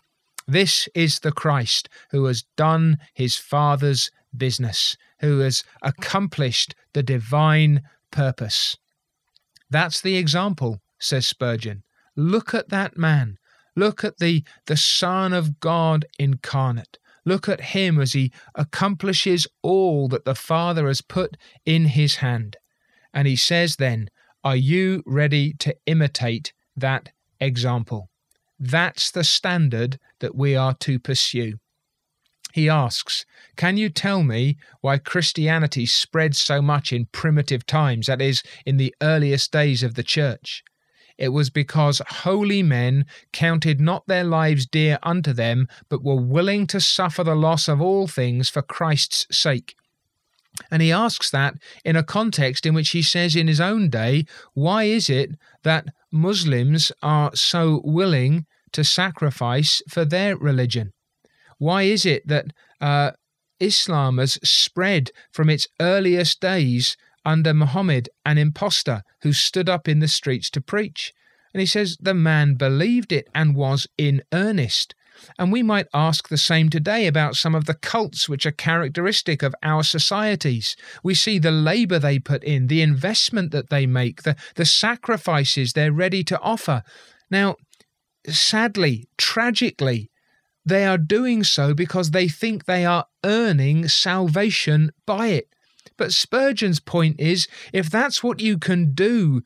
This 0.48 0.88
is 0.94 1.20
the 1.20 1.32
Christ 1.32 1.90
who 2.12 2.26
has 2.26 2.44
done 2.56 3.00
his 3.14 3.36
Father's 3.36 4.12
business, 4.36 4.96
who 5.20 5.40
has 5.40 5.64
accomplished 5.82 6.76
the 6.94 7.04
divine 7.04 7.82
purpose. 8.12 8.78
That's 9.70 10.02
the 10.02 10.18
example, 10.18 10.82
says 11.00 11.28
Spurgeon. 11.28 11.84
Look 12.16 12.54
at 12.54 12.70
that 12.70 12.98
man. 12.98 13.38
Look 13.76 14.04
at 14.04 14.20
the, 14.20 14.44
the 14.68 14.78
Son 14.78 15.34
of 15.34 15.60
God 15.60 16.06
incarnate. 16.20 16.98
Look 17.26 17.50
at 17.50 17.62
him 17.62 18.00
as 18.00 18.14
he 18.14 18.32
accomplishes 18.54 19.48
all 19.64 20.08
that 20.10 20.26
the 20.26 20.36
Father 20.36 20.88
has 20.88 21.02
put 21.02 21.38
in 21.66 21.86
his 21.86 22.18
hand. 22.18 22.58
And 23.14 23.28
he 23.28 23.36
says 23.36 23.78
then, 23.78 24.10
Are 24.44 24.56
you 24.56 25.02
ready 25.08 25.54
to 25.60 25.76
imitate 25.88 26.54
that 26.78 27.10
example? 27.40 28.10
That's 28.60 29.12
the 29.12 29.24
standard 29.24 30.00
that 30.20 30.36
we 30.36 30.56
are 30.56 30.74
to 30.76 31.00
pursue. 31.00 31.60
He 32.54 32.70
asks, 32.70 33.26
Can 33.58 33.76
you 33.76 33.90
tell 33.90 34.24
me 34.24 34.58
why 34.80 34.98
Christianity 34.98 35.86
spread 35.86 36.36
so 36.36 36.62
much 36.62 36.94
in 36.94 37.08
primitive 37.08 37.66
times, 37.66 38.08
that 38.08 38.22
is, 38.22 38.44
in 38.66 38.78
the 38.78 38.96
earliest 39.02 39.52
days 39.52 39.84
of 39.84 39.96
the 39.96 40.04
church? 40.04 40.64
It 41.18 41.30
was 41.30 41.50
because 41.50 42.02
holy 42.08 42.64
men 42.64 43.06
counted 43.34 43.80
not 43.82 44.08
their 44.08 44.24
lives 44.24 44.66
dear 44.66 45.00
unto 45.04 45.34
them, 45.34 45.68
but 45.90 46.04
were 46.04 46.16
willing 46.16 46.66
to 46.68 46.80
suffer 46.80 47.24
the 47.24 47.36
loss 47.36 47.68
of 47.68 47.82
all 47.82 48.08
things 48.08 48.50
for 48.50 48.62
Christ's 48.62 49.28
sake. 49.32 49.76
And 50.72 50.82
he 50.82 50.92
asks 50.92 51.30
that 51.32 51.56
in 51.84 51.96
a 51.96 52.04
context 52.04 52.66
in 52.66 52.74
which 52.74 52.92
he 52.92 53.02
says 53.02 53.36
in 53.36 53.48
his 53.48 53.60
own 53.60 53.90
day, 53.90 54.26
why 54.54 54.84
is 54.84 55.10
it 55.10 55.32
that 55.64 55.88
Muslims 56.16 56.92
are 57.04 57.32
so 57.36 57.82
willing 57.84 58.46
to 58.72 58.84
sacrifice 58.84 59.82
for 59.90 60.06
their 60.06 60.38
religion? 60.38 60.94
Why 61.58 61.84
is 61.84 62.06
it 62.06 62.28
that 62.28 62.48
uh, 62.82 63.12
Islam 63.60 64.18
has 64.18 64.40
spread 64.44 65.12
from 65.32 65.50
its 65.50 65.68
earliest 65.80 66.40
days 66.40 66.96
under 67.24 67.54
Muhammad, 67.54 68.10
an 68.26 68.38
impostor 68.38 69.04
who 69.22 69.34
stood 69.34 69.70
up 69.70 69.88
in 69.88 70.00
the 70.00 70.08
streets 70.08 70.50
to 70.52 70.62
preach? 70.62 71.12
And 71.54 71.60
he 71.60 71.66
says 71.66 71.98
the 72.00 72.14
man 72.14 72.56
believed 72.56 73.12
it 73.12 73.28
and 73.34 73.56
was 73.56 73.88
in 73.98 74.24
earnest. 74.34 74.96
And 75.38 75.52
we 75.52 75.64
might 75.64 75.88
ask 75.94 76.30
the 76.30 76.38
same 76.38 76.70
today 76.70 77.08
about 77.08 77.36
some 77.36 77.56
of 77.56 77.66
the 77.66 77.74
cults 77.74 78.28
which 78.30 78.46
are 78.46 78.52
characteristic 78.52 79.44
of 79.44 79.56
our 79.64 79.84
societies. 79.84 80.76
We 81.04 81.14
see 81.14 81.40
the 81.40 81.52
labor 81.52 82.00
they 82.00 82.20
put 82.20 82.44
in, 82.44 82.68
the 82.68 82.82
investment 82.82 83.52
that 83.52 83.70
they 83.70 83.86
make, 83.86 84.24
the, 84.24 84.36
the 84.56 84.66
sacrifices 84.66 85.74
they're 85.74 85.92
ready 85.92 86.24
to 86.26 86.40
offer. 86.40 86.84
Now, 87.30 87.56
sadly, 88.28 89.08
tragically, 89.18 90.12
they 90.66 90.86
are 90.86 90.98
doing 90.98 91.44
so 91.44 91.74
because 91.74 92.12
they 92.12 92.28
think 92.28 92.66
they 92.66 92.86
are 92.86 93.06
earning 93.24 93.88
salvation 93.88 94.92
by 95.06 95.28
it. 95.28 95.48
But 95.98 96.12
Spurgeon's 96.12 96.80
point 96.80 97.20
is 97.20 97.48
if 97.72 97.90
that's 97.90 98.24
what 98.24 98.40
you 98.40 98.58
can 98.58 98.94
do 98.94 99.44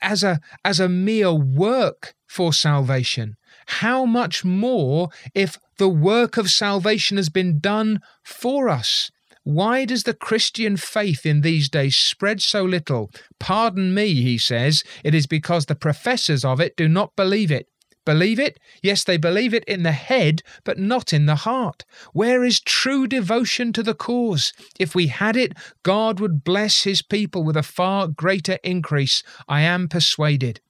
as 0.00 0.22
a 0.22 0.40
as 0.64 0.78
a 0.80 0.88
mere 0.88 1.32
work 1.32 2.14
for 2.26 2.52
salvation, 2.52 3.36
how 3.66 4.04
much 4.04 4.44
more 4.44 5.08
if 5.34 5.58
the 5.78 5.88
work 5.88 6.36
of 6.36 6.50
salvation 6.50 7.16
has 7.16 7.28
been 7.28 7.58
done 7.58 8.00
for 8.22 8.68
us? 8.68 9.10
Why 9.44 9.84
does 9.84 10.04
the 10.04 10.14
Christian 10.14 10.78
faith 10.78 11.26
in 11.26 11.42
these 11.42 11.68
days 11.68 11.96
spread 11.96 12.40
so 12.40 12.64
little? 12.64 13.10
Pardon 13.38 13.92
me, 13.92 14.14
he 14.14 14.38
says, 14.38 14.82
it 15.04 15.14
is 15.14 15.26
because 15.26 15.66
the 15.66 15.74
professors 15.74 16.46
of 16.46 16.60
it 16.60 16.76
do 16.76 16.88
not 16.88 17.14
believe 17.14 17.50
it. 17.50 17.68
Believe 18.06 18.38
it? 18.38 18.58
Yes, 18.82 19.04
they 19.04 19.16
believe 19.16 19.54
it 19.54 19.64
in 19.64 19.82
the 19.82 19.92
head, 19.92 20.42
but 20.64 20.78
not 20.78 21.12
in 21.12 21.26
the 21.26 21.36
heart. 21.36 21.84
Where 22.12 22.44
is 22.44 22.60
true 22.60 23.06
devotion 23.06 23.72
to 23.74 23.82
the 23.82 23.94
cause? 23.94 24.52
If 24.78 24.94
we 24.94 25.06
had 25.06 25.36
it, 25.36 25.54
God 25.82 26.20
would 26.20 26.44
bless 26.44 26.84
his 26.84 27.00
people 27.00 27.44
with 27.44 27.56
a 27.56 27.62
far 27.62 28.08
greater 28.08 28.58
increase, 28.62 29.22
I 29.48 29.62
am 29.62 29.88
persuaded. 29.88 30.60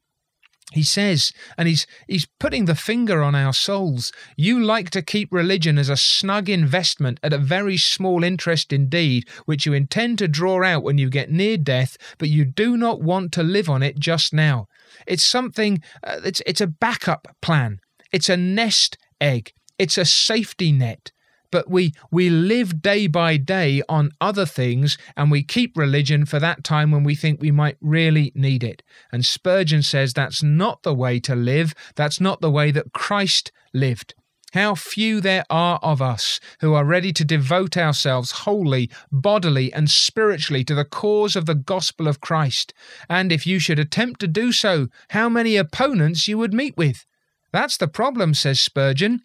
He 0.72 0.83
says, 0.83 1.33
and 1.57 1.68
he's, 1.68 1.87
he's 2.09 2.27
putting 2.40 2.64
the 2.64 2.74
finger 2.74 3.22
on 3.22 3.35
our 3.35 3.53
souls. 3.53 4.12
You 4.37 4.61
like 4.61 4.90
to 4.90 5.03
keep 5.03 5.31
religion 5.31 5.79
as 5.79 5.88
a 5.88 5.96
snug 5.96 6.48
investment 6.48 7.20
at 7.22 7.33
a 7.33 7.38
very 7.38 7.77
small 7.77 8.24
interest 8.24 8.72
indeed, 8.72 9.29
which 9.44 9.66
you 9.66 9.72
intend 9.72 10.18
to 10.18 10.29
draw 10.29 10.64
out 10.64 10.83
when 10.83 10.98
you 10.98 11.11
get 11.11 11.31
near 11.31 11.57
death, 11.57 11.96
but 12.18 12.31
you 12.31 12.44
do 12.44 12.77
not 12.77 13.03
want 13.03 13.31
to 13.33 13.42
live 13.42 13.68
on 13.68 13.83
it 13.83 13.98
just 13.98 14.33
now. 14.33 14.66
It's 15.07 15.24
something, 15.24 15.83
uh, 16.03 16.20
it's, 16.24 16.42
it's 16.46 16.61
a 16.61 16.66
backup 16.66 17.29
plan, 17.42 17.79
it's 18.11 18.29
a 18.29 18.37
nest 18.37 18.96
egg, 19.20 19.53
it's 19.79 19.98
a 19.98 20.05
safety 20.05 20.72
net 20.72 21.12
but 21.55 21.71
we 21.71 21.95
we 22.11 22.29
live 22.29 22.83
day 22.83 23.07
by 23.07 23.37
day 23.37 23.81
on 23.88 24.11
other 24.21 24.45
things 24.45 24.99
and 25.17 25.31
we 25.31 25.40
keep 25.40 25.77
religion 25.77 26.27
for 26.27 26.40
that 26.40 26.64
time 26.64 26.90
when 26.90 27.05
we 27.05 27.14
think 27.14 27.40
we 27.40 27.53
might 27.53 27.77
really 27.81 28.33
need 28.35 28.64
it 28.64 28.83
and 29.12 29.25
spurgeon 29.25 29.81
says 29.81 30.12
that's 30.12 30.43
not 30.43 30.83
the 30.83 30.93
way 30.93 31.21
to 31.21 31.37
live 31.37 31.73
that's 31.95 32.21
not 32.21 32.40
the 32.40 32.51
way 32.51 32.73
that 32.73 32.93
christ 32.93 33.53
lived 33.73 34.17
how 34.53 34.75
few 34.75 35.21
there 35.21 35.45
are 35.49 35.79
of 35.81 36.03
us 36.03 36.40
who 36.59 36.75
are 36.75 36.85
ready 36.85 37.12
to 37.12 37.25
devote 37.25 37.77
ourselves 37.77 38.31
wholly, 38.31 38.88
bodily, 39.11 39.73
and 39.73 39.90
spiritually 39.90 40.62
to 40.62 40.77
the 40.77 40.85
cause 40.85 41.35
of 41.35 41.47
the 41.47 41.57
gospel 41.57 42.07
of 42.07 42.21
Christ. 42.21 42.73
And 43.11 43.33
if 43.33 43.49
you 43.49 43.59
should 43.59 43.81
attempt 43.81 44.21
to 44.21 44.29
do 44.29 44.53
so, 44.53 44.87
how 45.09 45.29
many 45.29 45.57
opponents 45.57 46.29
you 46.29 46.38
would 46.38 46.55
meet 46.55 46.77
with. 46.77 47.05
That's 47.51 47.77
the 47.77 47.88
problem, 47.88 48.33
says 48.33 48.61
Spurgeon 48.61 49.23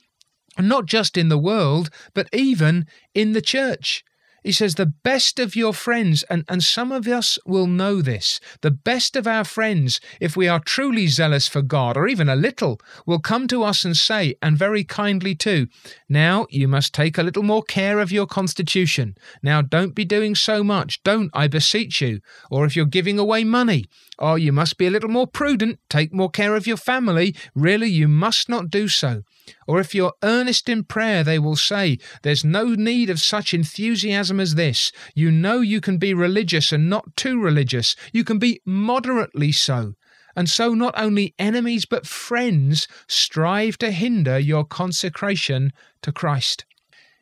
not 0.62 0.86
just 0.86 1.18
in 1.18 1.30
the 1.30 1.38
world, 1.38 1.90
but 2.14 2.28
even 2.34 2.86
in 3.14 3.34
the 3.34 3.42
church. 3.42 4.04
He 4.44 4.54
says, 4.54 4.76
the 4.76 4.86
best 4.86 5.38
of 5.40 5.56
your 5.56 5.74
friends, 5.74 6.24
and, 6.30 6.46
and 6.48 6.64
some 6.64 6.92
of 6.92 7.08
us 7.08 7.38
will 7.46 7.68
know 7.68 8.02
this, 8.02 8.40
the 8.62 8.72
best 8.72 9.16
of 9.16 9.28
our 9.28 9.44
friends, 9.44 10.00
if 10.22 10.38
we 10.38 10.48
are 10.48 10.62
truly 10.62 11.08
zealous 11.08 11.48
for 11.48 11.62
God, 11.62 11.98
or 11.98 12.08
even 12.08 12.30
a 12.30 12.38
little, 12.38 12.80
will 13.06 13.20
come 13.20 13.48
to 13.50 13.64
us 13.64 13.84
and 13.84 13.98
say, 13.98 14.36
and 14.42 14.58
very 14.58 14.84
kindly 14.84 15.36
too, 15.36 15.68
now 16.08 16.48
you 16.50 16.68
must 16.68 16.94
take 16.94 17.18
a 17.18 17.24
little 17.24 17.44
more 17.44 17.64
care 17.64 18.00
of 18.00 18.12
your 18.12 18.26
constitution. 18.26 19.16
Now 19.44 19.62
don't 19.62 19.94
be 19.94 20.06
doing 20.06 20.36
so 20.36 20.64
much. 20.64 21.04
Don't, 21.04 21.30
I 21.34 21.48
beseech 21.48 22.02
you. 22.02 22.22
Or 22.50 22.66
if 22.66 22.76
you're 22.76 22.86
giving 22.86 23.20
away 23.20 23.44
money, 23.44 23.86
oh, 24.18 24.36
you 24.36 24.54
must 24.54 24.78
be 24.78 24.88
a 24.88 24.92
little 24.92 25.10
more 25.10 25.28
prudent. 25.28 25.80
Take 25.90 26.14
more 26.14 26.30
care 26.30 26.56
of 26.56 26.66
your 26.66 26.78
family. 26.78 27.36
Really, 27.56 27.90
you 27.90 28.08
must 28.08 28.48
not 28.48 28.70
do 28.70 28.88
so. 28.88 29.24
Or 29.68 29.80
if 29.80 29.94
you're 29.96 30.14
earnest 30.24 30.70
in 30.70 30.84
prayer, 30.84 31.24
they 31.24 31.40
will 31.40 31.56
say, 31.56 31.98
There's 32.24 32.44
no 32.44 32.76
need 32.76 33.10
of 33.10 33.20
such 33.20 33.54
enthusiasm 33.54 34.40
as 34.40 34.56
this. 34.56 34.92
You 35.16 35.32
know 35.32 35.62
you 35.62 35.82
can 35.82 35.98
be 35.98 36.14
religious 36.14 36.72
and 36.72 36.90
not 36.90 37.16
too 37.16 37.42
religious. 37.42 37.96
You 38.12 38.24
can 38.24 38.40
be 38.40 38.62
moderately 38.66 39.52
so. 39.52 39.94
And 40.36 40.50
so 40.50 40.74
not 40.74 40.94
only 40.98 41.36
enemies 41.38 41.86
but 41.86 42.08
friends 42.08 42.88
strive 43.08 43.78
to 43.80 43.92
hinder 43.92 44.40
your 44.40 44.64
consecration 44.64 45.74
to 46.02 46.12
Christ. 46.12 46.66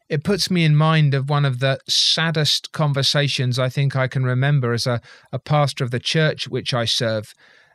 It 0.10 0.24
puts 0.24 0.50
me 0.50 0.64
in 0.64 0.76
mind 0.76 1.14
of 1.14 1.30
one 1.30 1.44
of 1.44 1.60
the 1.60 1.80
saddest 1.88 2.72
conversations 2.72 3.60
I 3.60 3.70
think 3.70 3.96
I 3.96 4.08
can 4.08 4.24
remember 4.24 4.72
as 4.72 4.88
a, 4.88 5.02
a 5.34 5.40
pastor 5.40 5.84
of 5.84 5.92
the 5.92 6.00
church 6.00 6.48
which 6.48 6.74
I 6.74 6.86
serve. 6.86 7.34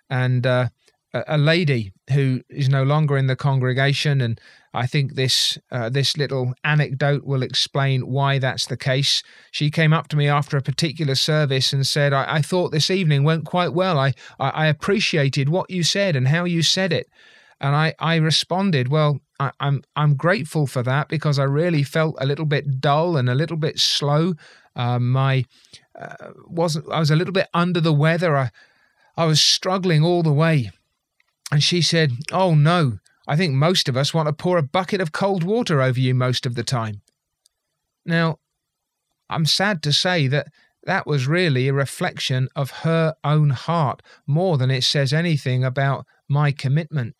And 0.08 0.46
uh, 0.46 0.68
a 1.14 1.36
lady 1.36 1.92
who 2.12 2.42
is 2.48 2.68
no 2.68 2.82
longer 2.82 3.18
in 3.18 3.26
the 3.26 3.36
congregation, 3.36 4.20
and 4.20 4.40
I 4.72 4.86
think 4.86 5.14
this 5.14 5.58
uh, 5.70 5.90
this 5.90 6.16
little 6.16 6.54
anecdote 6.64 7.24
will 7.24 7.42
explain 7.42 8.06
why 8.06 8.38
that's 8.38 8.66
the 8.66 8.76
case. 8.76 9.22
She 9.50 9.70
came 9.70 9.92
up 9.92 10.08
to 10.08 10.16
me 10.16 10.28
after 10.28 10.56
a 10.56 10.62
particular 10.62 11.14
service 11.14 11.72
and 11.72 11.86
said, 11.86 12.12
"I, 12.12 12.36
I 12.36 12.42
thought 12.42 12.72
this 12.72 12.90
evening 12.90 13.24
went 13.24 13.44
quite 13.44 13.74
well. 13.74 13.98
I, 13.98 14.14
I, 14.40 14.48
I 14.50 14.66
appreciated 14.66 15.48
what 15.48 15.70
you 15.70 15.82
said 15.82 16.16
and 16.16 16.28
how 16.28 16.44
you 16.44 16.62
said 16.62 16.92
it." 16.92 17.08
And 17.60 17.76
I, 17.76 17.94
I 17.98 18.16
responded, 18.16 18.88
"Well, 18.88 19.20
I, 19.38 19.46
am 19.46 19.52
I'm, 19.60 19.82
I'm 19.96 20.14
grateful 20.14 20.66
for 20.66 20.82
that 20.82 21.08
because 21.08 21.38
I 21.38 21.44
really 21.44 21.82
felt 21.82 22.16
a 22.18 22.26
little 22.26 22.46
bit 22.46 22.80
dull 22.80 23.18
and 23.18 23.28
a 23.28 23.34
little 23.34 23.58
bit 23.58 23.78
slow. 23.78 24.34
Uh, 24.74 24.98
my 24.98 25.44
uh, 25.98 26.32
wasn't 26.46 26.90
I 26.90 27.00
was 27.00 27.10
a 27.10 27.16
little 27.16 27.34
bit 27.34 27.48
under 27.52 27.82
the 27.82 27.92
weather. 27.92 28.34
I 28.34 28.50
I 29.14 29.26
was 29.26 29.42
struggling 29.42 30.02
all 30.02 30.22
the 30.22 30.32
way." 30.32 30.70
And 31.52 31.62
she 31.62 31.82
said, 31.82 32.12
Oh, 32.32 32.54
no, 32.54 32.98
I 33.28 33.36
think 33.36 33.52
most 33.52 33.86
of 33.86 33.96
us 33.96 34.14
want 34.14 34.26
to 34.26 34.32
pour 34.32 34.56
a 34.56 34.62
bucket 34.62 35.02
of 35.02 35.12
cold 35.12 35.44
water 35.44 35.82
over 35.82 36.00
you 36.00 36.14
most 36.14 36.46
of 36.46 36.54
the 36.54 36.64
time. 36.64 37.02
Now, 38.06 38.38
I'm 39.28 39.44
sad 39.44 39.82
to 39.82 39.92
say 39.92 40.26
that 40.28 40.48
that 40.84 41.06
was 41.06 41.26
really 41.26 41.68
a 41.68 41.74
reflection 41.74 42.48
of 42.56 42.70
her 42.70 43.14
own 43.22 43.50
heart 43.50 44.02
more 44.26 44.56
than 44.56 44.70
it 44.70 44.82
says 44.82 45.12
anything 45.12 45.62
about 45.62 46.06
my 46.26 46.52
commitment. 46.52 47.16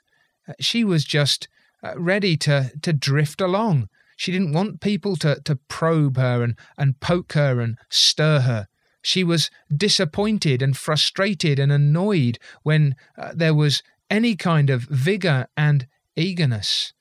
Uh, 0.48 0.54
she 0.58 0.82
was 0.82 1.04
just 1.04 1.46
uh, 1.84 1.92
ready 1.98 2.34
to, 2.38 2.72
to 2.80 2.94
drift 2.94 3.42
along. 3.42 3.90
She 4.16 4.32
didn't 4.32 4.54
want 4.54 4.80
people 4.80 5.14
to, 5.16 5.42
to 5.44 5.56
probe 5.68 6.16
her 6.16 6.42
and, 6.42 6.56
and 6.78 6.98
poke 7.00 7.34
her 7.34 7.60
and 7.60 7.76
stir 7.90 8.40
her. 8.40 8.66
She 9.02 9.24
was 9.24 9.50
disappointed 9.74 10.62
and 10.62 10.76
frustrated 10.76 11.58
and 11.58 11.70
annoyed 11.72 12.38
when 12.62 12.94
uh, 13.18 13.32
there 13.34 13.54
was 13.54 13.82
any 14.12 14.36
kind 14.36 14.68
of 14.68 14.82
vigour 14.82 15.48
and 15.56 15.88
eagerness. 16.16 16.92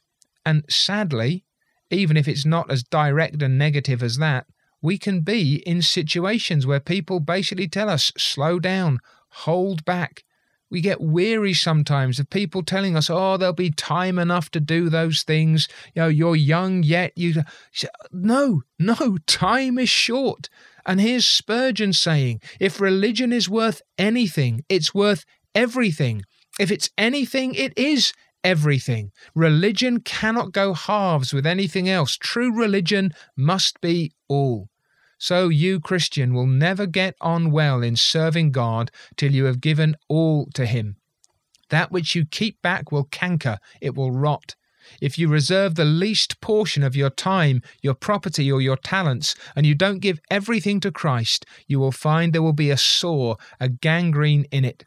And 0.45 0.63
sadly, 0.69 1.43
even 1.89 2.15
if 2.15 2.26
it's 2.26 2.45
not 2.45 2.71
as 2.71 2.84
direct 2.84 3.43
and 3.43 3.58
negative 3.58 4.02
as 4.02 4.17
that, 4.17 4.47
we 4.82 4.97
can 4.97 5.19
be 5.19 5.62
in 5.67 5.82
situations 5.82 6.65
where 6.65 6.80
people 6.80 7.19
basically 7.19 7.67
tell 7.67 7.89
us, 7.89 8.13
slow 8.17 8.60
down, 8.60 9.00
hold 9.30 9.84
back. 9.84 10.24
We 10.69 10.80
get 10.80 11.02
weary 11.02 11.54
sometimes 11.54 12.17
of 12.17 12.30
people 12.30 12.63
telling 12.63 12.95
us, 12.95 13.10
oh, 13.10 13.36
there'll 13.36 13.54
be 13.54 13.71
time 13.71 14.17
enough 14.17 14.50
to 14.52 14.62
do 14.62 14.89
those 14.89 15.24
things. 15.24 15.67
You 15.93 16.04
know, 16.04 16.08
you're 16.08 16.38
young 16.38 16.82
yet. 16.82 17.12
You 17.17 17.43
No, 18.13 18.62
no, 18.80 19.17
time 19.28 19.78
is 19.78 19.89
short. 19.89 20.47
And 20.86 21.02
here's 21.02 21.28
Spurgeon 21.28 21.91
saying, 21.91 22.39
if 22.58 22.80
religion 22.80 23.34
is 23.34 23.50
worth 23.50 23.82
anything, 23.97 24.63
it's 24.69 24.95
worth 24.95 25.26
everything. 25.54 26.24
If 26.59 26.71
it's 26.71 26.89
anything, 26.97 27.55
it 27.55 27.77
is 27.77 28.13
everything. 28.43 29.11
Religion 29.35 30.01
cannot 30.01 30.51
go 30.51 30.73
halves 30.73 31.33
with 31.33 31.45
anything 31.45 31.87
else. 31.87 32.17
True 32.17 32.53
religion 32.53 33.11
must 33.35 33.79
be 33.81 34.11
all. 34.27 34.69
So 35.17 35.49
you, 35.49 35.79
Christian, 35.79 36.33
will 36.33 36.47
never 36.47 36.87
get 36.87 37.15
on 37.21 37.51
well 37.51 37.83
in 37.83 37.95
serving 37.95 38.51
God 38.51 38.89
till 39.15 39.31
you 39.31 39.45
have 39.45 39.61
given 39.61 39.95
all 40.09 40.47
to 40.55 40.65
Him. 40.65 40.97
That 41.69 41.91
which 41.91 42.15
you 42.15 42.25
keep 42.25 42.61
back 42.61 42.91
will 42.91 43.03
canker, 43.05 43.59
it 43.79 43.95
will 43.95 44.11
rot. 44.11 44.55
If 44.99 45.17
you 45.19 45.27
reserve 45.27 45.75
the 45.75 45.85
least 45.85 46.41
portion 46.41 46.81
of 46.83 46.95
your 46.95 47.11
time, 47.11 47.61
your 47.81 47.93
property, 47.93 48.51
or 48.51 48.61
your 48.61 48.77
talents, 48.77 49.35
and 49.55 49.65
you 49.65 49.75
don't 49.75 49.99
give 49.99 50.19
everything 50.29 50.79
to 50.81 50.91
Christ, 50.91 51.45
you 51.67 51.79
will 51.79 51.91
find 51.91 52.33
there 52.33 52.41
will 52.41 52.51
be 52.51 52.71
a 52.71 52.77
sore, 52.77 53.37
a 53.59 53.69
gangrene 53.69 54.45
in 54.51 54.65
it. 54.65 54.85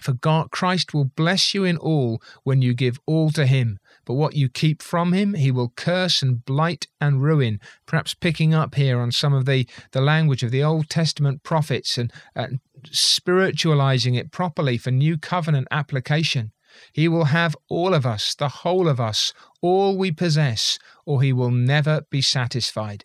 For 0.00 0.14
God, 0.14 0.50
Christ 0.50 0.94
will 0.94 1.04
bless 1.04 1.54
you 1.54 1.64
in 1.64 1.76
all 1.76 2.22
when 2.44 2.62
you 2.62 2.74
give 2.74 2.98
all 3.06 3.30
to 3.30 3.46
Him. 3.46 3.78
But 4.04 4.14
what 4.14 4.34
you 4.34 4.48
keep 4.48 4.82
from 4.82 5.12
Him, 5.12 5.34
He 5.34 5.50
will 5.50 5.72
curse 5.76 6.22
and 6.22 6.44
blight 6.44 6.86
and 7.00 7.22
ruin. 7.22 7.60
Perhaps 7.86 8.14
picking 8.14 8.54
up 8.54 8.74
here 8.74 8.98
on 9.00 9.12
some 9.12 9.32
of 9.32 9.44
the, 9.44 9.68
the 9.92 10.00
language 10.00 10.42
of 10.42 10.50
the 10.50 10.64
Old 10.64 10.88
Testament 10.88 11.42
prophets 11.42 11.98
and, 11.98 12.12
and 12.34 12.60
spiritualizing 12.90 14.14
it 14.14 14.32
properly 14.32 14.78
for 14.78 14.90
new 14.90 15.18
covenant 15.18 15.68
application. 15.70 16.52
He 16.92 17.06
will 17.06 17.26
have 17.26 17.54
all 17.68 17.92
of 17.92 18.06
us, 18.06 18.34
the 18.34 18.48
whole 18.48 18.88
of 18.88 18.98
us, 18.98 19.34
all 19.60 19.96
we 19.96 20.10
possess, 20.10 20.78
or 21.04 21.22
He 21.22 21.32
will 21.32 21.50
never 21.50 22.02
be 22.10 22.22
satisfied. 22.22 23.04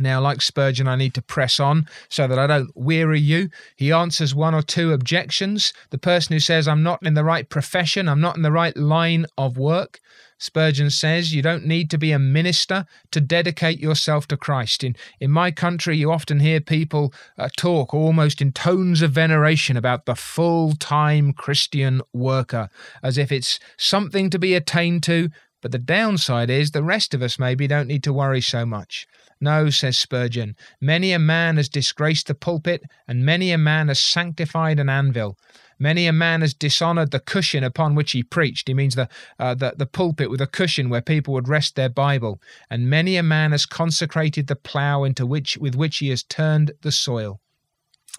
Now, 0.00 0.20
like 0.20 0.42
Spurgeon, 0.42 0.88
I 0.88 0.96
need 0.96 1.14
to 1.14 1.22
press 1.22 1.60
on 1.60 1.86
so 2.08 2.26
that 2.26 2.38
I 2.38 2.46
don't 2.46 2.70
weary 2.74 3.20
you. 3.20 3.48
He 3.76 3.92
answers 3.92 4.34
one 4.34 4.54
or 4.54 4.62
two 4.62 4.92
objections. 4.92 5.72
The 5.90 5.98
person 5.98 6.32
who 6.32 6.40
says, 6.40 6.66
I'm 6.66 6.82
not 6.82 7.04
in 7.06 7.14
the 7.14 7.24
right 7.24 7.48
profession, 7.48 8.08
I'm 8.08 8.20
not 8.20 8.36
in 8.36 8.42
the 8.42 8.52
right 8.52 8.76
line 8.76 9.26
of 9.38 9.56
work. 9.56 10.00
Spurgeon 10.38 10.90
says, 10.90 11.34
You 11.34 11.42
don't 11.42 11.64
need 11.64 11.90
to 11.90 11.98
be 11.98 12.12
a 12.12 12.18
minister 12.18 12.86
to 13.12 13.20
dedicate 13.20 13.78
yourself 13.78 14.26
to 14.28 14.36
Christ. 14.36 14.84
In, 14.84 14.96
in 15.20 15.30
my 15.30 15.50
country, 15.50 15.96
you 15.96 16.10
often 16.10 16.40
hear 16.40 16.60
people 16.60 17.14
uh, 17.38 17.48
talk 17.56 17.94
almost 17.94 18.42
in 18.42 18.52
tones 18.52 19.00
of 19.00 19.12
veneration 19.12 19.76
about 19.76 20.06
the 20.06 20.14
full 20.16 20.72
time 20.74 21.32
Christian 21.32 22.02
worker, 22.12 22.68
as 23.02 23.16
if 23.16 23.30
it's 23.30 23.60
something 23.76 24.28
to 24.30 24.38
be 24.38 24.54
attained 24.54 25.02
to. 25.04 25.30
But 25.64 25.72
the 25.72 25.78
downside 25.78 26.50
is 26.50 26.72
the 26.72 26.82
rest 26.82 27.14
of 27.14 27.22
us 27.22 27.38
maybe 27.38 27.66
don't 27.66 27.88
need 27.88 28.02
to 28.02 28.12
worry 28.12 28.42
so 28.42 28.66
much. 28.66 29.06
No, 29.40 29.70
says 29.70 29.98
Spurgeon, 29.98 30.56
many 30.78 31.10
a 31.10 31.18
man 31.18 31.56
has 31.56 31.70
disgraced 31.70 32.26
the 32.26 32.34
pulpit, 32.34 32.82
and 33.08 33.24
many 33.24 33.50
a 33.50 33.56
man 33.56 33.88
has 33.88 33.98
sanctified 33.98 34.78
an 34.78 34.90
anvil. 34.90 35.38
Many 35.78 36.06
a 36.06 36.12
man 36.12 36.42
has 36.42 36.52
dishonoured 36.52 37.12
the 37.12 37.18
cushion 37.18 37.64
upon 37.64 37.94
which 37.94 38.12
he 38.12 38.22
preached. 38.22 38.68
He 38.68 38.74
means 38.74 38.94
the, 38.94 39.08
uh, 39.38 39.54
the, 39.54 39.72
the 39.74 39.86
pulpit 39.86 40.28
with 40.28 40.42
a 40.42 40.46
cushion 40.46 40.90
where 40.90 41.00
people 41.00 41.32
would 41.32 41.48
rest 41.48 41.76
their 41.76 41.88
Bible. 41.88 42.42
And 42.68 42.90
many 42.90 43.16
a 43.16 43.22
man 43.22 43.52
has 43.52 43.64
consecrated 43.64 44.48
the 44.48 44.56
plough 44.56 45.04
into 45.04 45.24
which, 45.24 45.56
with 45.56 45.74
which 45.74 45.96
he 45.96 46.10
has 46.10 46.22
turned 46.22 46.72
the 46.82 46.92
soil. 46.92 47.40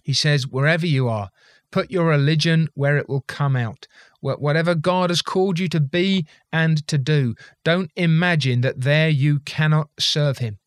He 0.03 0.13
says, 0.13 0.47
wherever 0.47 0.87
you 0.87 1.07
are, 1.09 1.29
put 1.71 1.91
your 1.91 2.05
religion 2.05 2.69
where 2.73 2.97
it 2.97 3.09
will 3.09 3.21
come 3.21 3.55
out. 3.55 3.87
Whatever 4.21 4.73
God 4.73 5.11
has 5.11 5.21
called 5.21 5.59
you 5.59 5.67
to 5.69 5.79
be 5.79 6.25
and 6.51 6.85
to 6.87 6.97
do, 6.97 7.35
don't 7.63 7.91
imagine 7.95 8.61
that 8.61 8.81
there 8.81 9.09
you 9.09 9.39
cannot 9.39 9.89
serve 9.99 10.39
Him. 10.39 10.57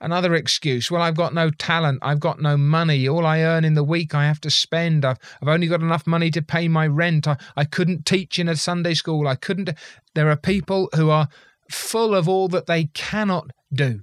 Another 0.00 0.34
excuse, 0.34 0.90
well, 0.90 1.02
I've 1.02 1.16
got 1.16 1.34
no 1.34 1.50
talent, 1.50 1.98
I've 2.02 2.20
got 2.20 2.40
no 2.40 2.56
money, 2.56 3.08
all 3.08 3.26
I 3.26 3.40
earn 3.40 3.64
in 3.64 3.74
the 3.74 3.82
week 3.82 4.14
I 4.14 4.26
have 4.26 4.40
to 4.42 4.50
spend, 4.50 5.04
I've, 5.04 5.18
I've 5.42 5.48
only 5.48 5.66
got 5.66 5.80
enough 5.80 6.06
money 6.06 6.30
to 6.30 6.42
pay 6.42 6.68
my 6.68 6.86
rent, 6.86 7.26
I, 7.26 7.36
I 7.56 7.64
couldn't 7.64 8.06
teach 8.06 8.38
in 8.38 8.48
a 8.48 8.54
Sunday 8.54 8.94
school, 8.94 9.26
I 9.26 9.34
couldn't. 9.34 9.70
There 10.14 10.30
are 10.30 10.36
people 10.36 10.88
who 10.94 11.10
are 11.10 11.28
full 11.68 12.14
of 12.14 12.28
all 12.28 12.46
that 12.48 12.66
they 12.66 12.84
cannot 12.94 13.50
do, 13.72 14.02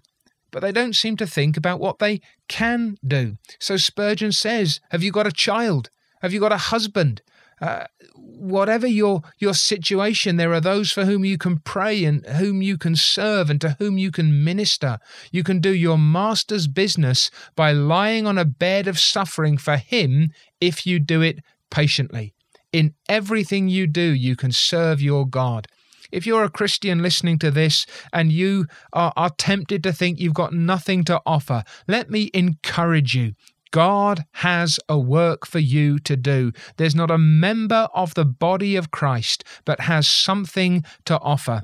but 0.51 0.61
they 0.61 0.73
don't 0.73 0.95
seem 0.95 1.15
to 1.17 1.27
think 1.27 1.55
about 1.55 1.79
what 1.79 1.99
they 1.99 2.19
can 2.49 2.97
do. 3.05 3.37
So 3.59 3.77
Spurgeon 3.77 4.33
says, 4.33 4.81
Have 4.91 5.01
you 5.01 5.13
got 5.13 5.27
a 5.27 5.31
child? 5.31 5.89
Have 6.21 6.33
you 6.33 6.39
got 6.39 6.51
a 6.51 6.57
husband? 6.57 7.21
Uh, 7.61 7.85
whatever 8.15 8.85
your 8.85 9.21
your 9.39 9.53
situation, 9.53 10.35
there 10.35 10.53
are 10.53 10.59
those 10.59 10.91
for 10.91 11.05
whom 11.05 11.23
you 11.23 11.37
can 11.37 11.59
pray 11.59 12.03
and 12.03 12.25
whom 12.25 12.61
you 12.61 12.77
can 12.77 12.95
serve 12.95 13.49
and 13.49 13.61
to 13.61 13.77
whom 13.79 13.97
you 13.97 14.11
can 14.11 14.43
minister. 14.43 14.99
You 15.31 15.43
can 15.43 15.59
do 15.59 15.73
your 15.73 15.97
master's 15.97 16.67
business 16.67 17.31
by 17.55 17.71
lying 17.71 18.27
on 18.27 18.37
a 18.37 18.45
bed 18.45 18.87
of 18.87 18.99
suffering 18.99 19.57
for 19.57 19.77
him 19.77 20.31
if 20.59 20.85
you 20.85 20.99
do 20.99 21.21
it 21.21 21.39
patiently. 21.71 22.33
In 22.73 22.93
everything 23.07 23.69
you 23.69 23.87
do, 23.87 24.01
you 24.01 24.35
can 24.35 24.51
serve 24.51 25.01
your 25.01 25.25
God. 25.25 25.67
If 26.11 26.27
you're 26.27 26.43
a 26.43 26.49
Christian 26.49 27.01
listening 27.01 27.39
to 27.39 27.51
this 27.51 27.85
and 28.11 28.31
you 28.31 28.67
are, 28.91 29.13
are 29.15 29.29
tempted 29.29 29.81
to 29.83 29.93
think 29.93 30.19
you've 30.19 30.33
got 30.33 30.53
nothing 30.53 31.03
to 31.05 31.21
offer, 31.25 31.63
let 31.87 32.09
me 32.09 32.29
encourage 32.33 33.15
you. 33.15 33.33
God 33.75 34.23
has 34.35 34.79
a 34.87 34.97
work 34.97 35.45
for 35.45 35.59
you 35.59 35.99
to 35.99 36.15
do. 36.15 36.53
There's 36.77 36.95
not 36.95 37.11
a 37.11 37.17
member 37.17 37.89
of 37.93 38.13
the 38.13 38.23
body 38.23 38.77
of 38.77 38.89
Christ 38.89 39.43
but 39.65 39.81
has 39.81 40.07
something 40.07 40.85
to 41.03 41.19
offer. 41.19 41.61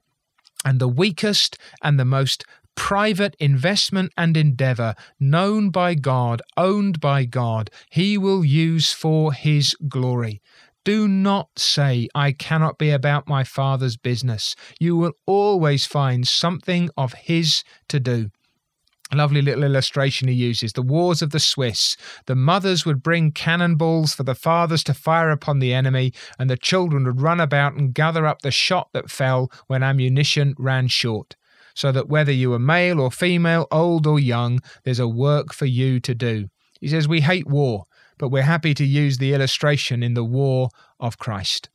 And 0.66 0.82
the 0.82 0.90
weakest 0.90 1.58
and 1.82 1.98
the 1.98 2.04
most 2.04 2.44
private 2.76 3.38
investment 3.40 4.12
and 4.18 4.36
endeavor, 4.36 4.94
known 5.22 5.70
by 5.70 5.96
God, 5.96 6.42
owned 6.58 7.00
by 7.00 7.24
God, 7.24 7.70
He 7.90 8.18
will 8.18 8.44
use 8.44 8.92
for 8.92 9.32
His 9.32 9.74
glory. 9.88 10.42
Do 10.84 11.08
not 11.08 11.48
say, 11.58 12.10
I 12.14 12.34
cannot 12.34 12.78
be 12.78 12.90
about 12.90 13.30
my 13.30 13.46
Father's 13.46 13.96
business. 13.96 14.54
You 14.82 14.98
will 14.98 15.14
always 15.26 15.86
find 15.86 16.28
something 16.28 16.90
of 16.98 17.14
His 17.14 17.64
to 17.88 18.02
do 18.02 18.32
lovely 19.16 19.42
little 19.42 19.64
illustration 19.64 20.28
he 20.28 20.34
uses 20.34 20.74
the 20.74 20.82
wars 20.82 21.22
of 21.22 21.32
the 21.32 21.40
Swiss. 21.40 21.98
The 22.28 22.36
mothers 22.36 22.86
would 22.86 23.04
bring 23.04 23.32
cannonballs 23.32 24.14
for 24.14 24.24
the 24.24 24.36
fathers 24.36 24.84
to 24.86 24.94
fire 24.94 25.30
upon 25.30 25.60
the 25.60 25.74
enemy, 25.74 26.14
and 26.40 26.50
the 26.50 26.58
children 26.58 27.06
would 27.06 27.22
run 27.22 27.40
about 27.40 27.74
and 27.74 27.94
gather 27.94 28.26
up 28.26 28.42
the 28.42 28.52
shot 28.52 28.90
that 28.94 29.10
fell 29.10 29.52
when 29.68 29.84
ammunition 29.84 30.56
ran 30.58 30.88
short. 30.88 31.36
So 31.74 31.92
that 31.92 32.10
whether 32.10 32.32
you 32.32 32.54
are 32.54 32.60
male 32.60 33.00
or 33.00 33.12
female, 33.12 33.68
old 33.72 34.06
or 34.06 34.20
young, 34.20 34.60
there's 34.84 35.00
a 35.00 35.08
work 35.08 35.54
for 35.54 35.66
you 35.66 36.00
to 36.02 36.14
do. 36.14 36.48
He 36.80 36.88
says, 36.88 37.08
We 37.08 37.22
hate 37.22 37.48
war, 37.48 37.86
but 38.18 38.30
we're 38.30 38.44
happy 38.44 38.74
to 38.74 38.86
use 38.86 39.18
the 39.18 39.34
illustration 39.34 40.04
in 40.04 40.14
the 40.14 40.24
war 40.24 40.70
of 41.00 41.18
Christ. 41.18 41.70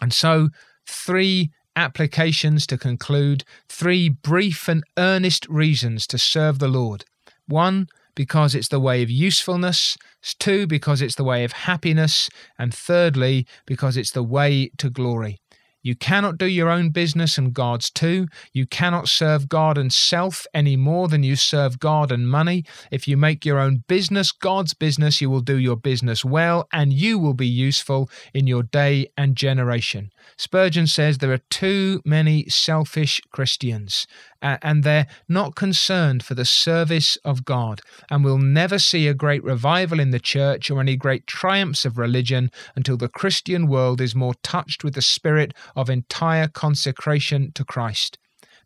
And 0.00 0.12
so, 0.12 0.48
three 0.86 1.50
applications 1.80 2.66
to 2.66 2.76
conclude, 2.76 3.42
three 3.66 4.10
brief 4.10 4.68
and 4.68 4.84
earnest 4.98 5.48
reasons 5.48 6.06
to 6.08 6.18
serve 6.18 6.58
the 6.58 6.68
Lord. 6.68 7.06
One, 7.46 7.88
because 8.14 8.54
it's 8.54 8.68
the 8.68 8.78
way 8.78 9.02
of 9.02 9.10
usefulness, 9.10 9.96
two, 10.38 10.66
because 10.66 11.00
it's 11.00 11.14
the 11.14 11.24
way 11.24 11.42
of 11.42 11.52
happiness, 11.52 12.28
and 12.58 12.74
thirdly, 12.74 13.46
because 13.64 13.96
it's 13.96 14.12
the 14.12 14.22
way 14.22 14.70
to 14.76 14.90
glory. 14.90 15.38
You 15.82 15.94
cannot 15.94 16.36
do 16.36 16.46
your 16.46 16.68
own 16.68 16.90
business 16.90 17.38
and 17.38 17.54
God's 17.54 17.90
too. 17.90 18.26
You 18.52 18.66
cannot 18.66 19.08
serve 19.08 19.48
God 19.48 19.78
and 19.78 19.92
self 19.92 20.46
any 20.52 20.76
more 20.76 21.08
than 21.08 21.22
you 21.22 21.36
serve 21.36 21.78
God 21.78 22.12
and 22.12 22.28
money. 22.28 22.64
If 22.90 23.08
you 23.08 23.16
make 23.16 23.46
your 23.46 23.58
own 23.58 23.84
business 23.88 24.30
God's 24.30 24.74
business, 24.74 25.20
you 25.20 25.30
will 25.30 25.40
do 25.40 25.56
your 25.56 25.76
business 25.76 26.24
well 26.24 26.68
and 26.72 26.92
you 26.92 27.18
will 27.18 27.34
be 27.34 27.46
useful 27.46 28.10
in 28.34 28.46
your 28.46 28.62
day 28.62 29.10
and 29.16 29.36
generation. 29.36 30.10
Spurgeon 30.36 30.86
says 30.86 31.18
there 31.18 31.32
are 31.32 31.38
too 31.50 32.02
many 32.04 32.46
selfish 32.48 33.20
Christians 33.30 34.06
and 34.42 34.84
they're 34.84 35.06
not 35.28 35.54
concerned 35.54 36.22
for 36.22 36.34
the 36.34 36.44
service 36.44 37.16
of 37.24 37.44
God 37.44 37.80
and 38.10 38.24
we'll 38.24 38.38
never 38.38 38.78
see 38.78 39.06
a 39.06 39.14
great 39.14 39.44
revival 39.44 40.00
in 40.00 40.10
the 40.10 40.18
church 40.18 40.70
or 40.70 40.80
any 40.80 40.96
great 40.96 41.26
triumphs 41.26 41.84
of 41.84 41.98
religion 41.98 42.50
until 42.74 42.96
the 42.96 43.08
Christian 43.08 43.66
world 43.66 44.00
is 44.00 44.14
more 44.14 44.34
touched 44.42 44.82
with 44.84 44.94
the 44.94 45.02
spirit 45.02 45.52
of 45.76 45.90
entire 45.90 46.48
consecration 46.48 47.52
to 47.54 47.64
Christ. 47.64 48.18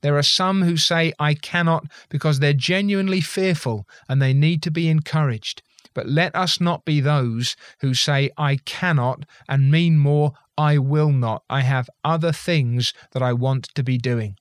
There 0.03 0.19
are 0.19 0.23
some 0.23 0.63
who 0.63 0.77
say, 0.77 1.13
I 1.19 1.33
cannot, 1.33 1.87
because 2.11 2.39
they're 2.39 2.53
genuinely 2.53 3.23
fearful 3.23 3.89
and 4.09 4.21
they 4.21 4.35
need 4.35 4.63
to 4.65 4.71
be 4.71 4.89
encouraged. 4.89 5.63
But 5.95 6.09
let 6.09 6.35
us 6.35 6.61
not 6.61 6.85
be 6.85 7.01
those 7.01 7.57
who 7.81 7.95
say, 7.95 8.31
I 8.37 8.57
cannot, 8.67 9.25
and 9.49 9.71
mean 9.71 9.99
more, 9.99 10.33
I 10.59 10.79
will 10.79 11.11
not. 11.11 11.43
I 11.49 11.61
have 11.61 11.89
other 12.05 12.33
things 12.33 12.93
that 13.13 13.23
I 13.23 13.33
want 13.33 13.69
to 13.75 13.83
be 13.83 13.97
doing. 13.97 14.37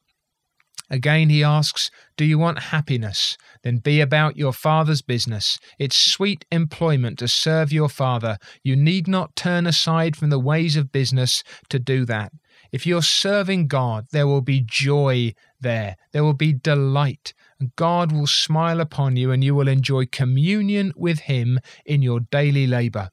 Again, 0.93 1.31
he 1.31 1.43
asks, 1.43 1.89
Do 2.17 2.23
you 2.23 2.37
want 2.37 2.69
happiness? 2.69 3.35
Then 3.63 3.77
be 3.77 3.99
about 3.99 4.37
your 4.37 4.53
Father's 4.53 5.01
business. 5.01 5.57
It's 5.79 5.97
sweet 5.97 6.45
employment 6.51 7.17
to 7.17 7.27
serve 7.27 7.73
your 7.73 7.89
Father. 7.89 8.37
You 8.63 8.75
need 8.75 9.07
not 9.07 9.35
turn 9.35 9.65
aside 9.65 10.15
from 10.15 10.29
the 10.29 10.37
ways 10.37 10.77
of 10.77 10.91
business 10.91 11.43
to 11.69 11.79
do 11.79 12.05
that. 12.05 12.31
If 12.71 12.85
you're 12.85 13.01
serving 13.01 13.69
God, 13.69 14.05
there 14.11 14.27
will 14.27 14.41
be 14.41 14.61
joy 14.63 15.33
there. 15.59 15.95
There 16.11 16.23
will 16.23 16.35
be 16.35 16.53
delight. 16.53 17.33
God 17.75 18.11
will 18.11 18.27
smile 18.27 18.79
upon 18.79 19.15
you, 19.15 19.31
and 19.31 19.43
you 19.43 19.55
will 19.55 19.67
enjoy 19.67 20.05
communion 20.05 20.93
with 20.95 21.21
Him 21.21 21.59
in 21.87 22.03
your 22.03 22.19
daily 22.19 22.67
labor. 22.67 23.09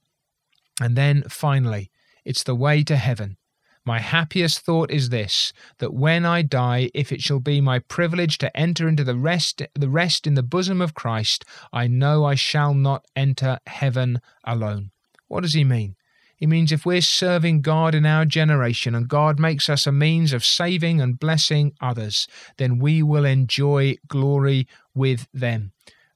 And 0.83 0.97
then 0.97 1.23
finally, 1.31 1.91
it's 2.27 2.43
the 2.43 2.55
way 2.55 2.85
to 2.85 2.97
heaven. 2.97 3.39
My 3.85 3.99
happiest 3.99 4.61
thought 4.61 4.91
is 4.91 5.09
this 5.09 5.53
that 5.79 5.95
when 5.95 6.27
I 6.27 6.43
die, 6.43 6.91
if 6.93 7.11
it 7.11 7.23
shall 7.23 7.41
be 7.41 7.61
my 7.61 7.79
privilege 7.79 8.37
to 8.39 8.55
enter 8.57 8.89
into 8.89 9.05
the 9.05 9.17
rest 9.17 9.63
the 9.75 9.89
rest 9.89 10.27
in 10.27 10.35
the 10.35 10.43
bosom 10.43 10.83
of 10.83 10.95
Christ, 10.95 11.45
I 11.73 11.87
know 11.87 12.25
I 12.25 12.35
shall 12.35 12.75
not 12.75 13.07
enter 13.17 13.59
heaven 13.67 14.21
alone. 14.45 14.91
What 15.29 15.43
does 15.43 15.55
he 15.55 15.65
mean? 15.65 15.97
He 16.37 16.47
means 16.47 16.73
if 16.73 16.87
we're 16.87 17.03
serving 17.03 17.61
God 17.61 17.95
in 17.95 18.07
our 18.07 18.25
generation 18.25 18.95
and 18.95 19.09
God 19.09 19.39
makes 19.39 19.69
us 19.69 19.87
a 19.87 19.93
means 19.93 20.33
of 20.33 20.45
saving 20.45 21.01
and 21.01 21.19
blessing 21.19 21.73
others, 21.81 22.27
then 22.57 22.79
we 22.79 23.03
will 23.03 23.27
enjoy 23.27 23.97
glory 24.09 24.67
with 24.95 25.29
them. 25.35 25.73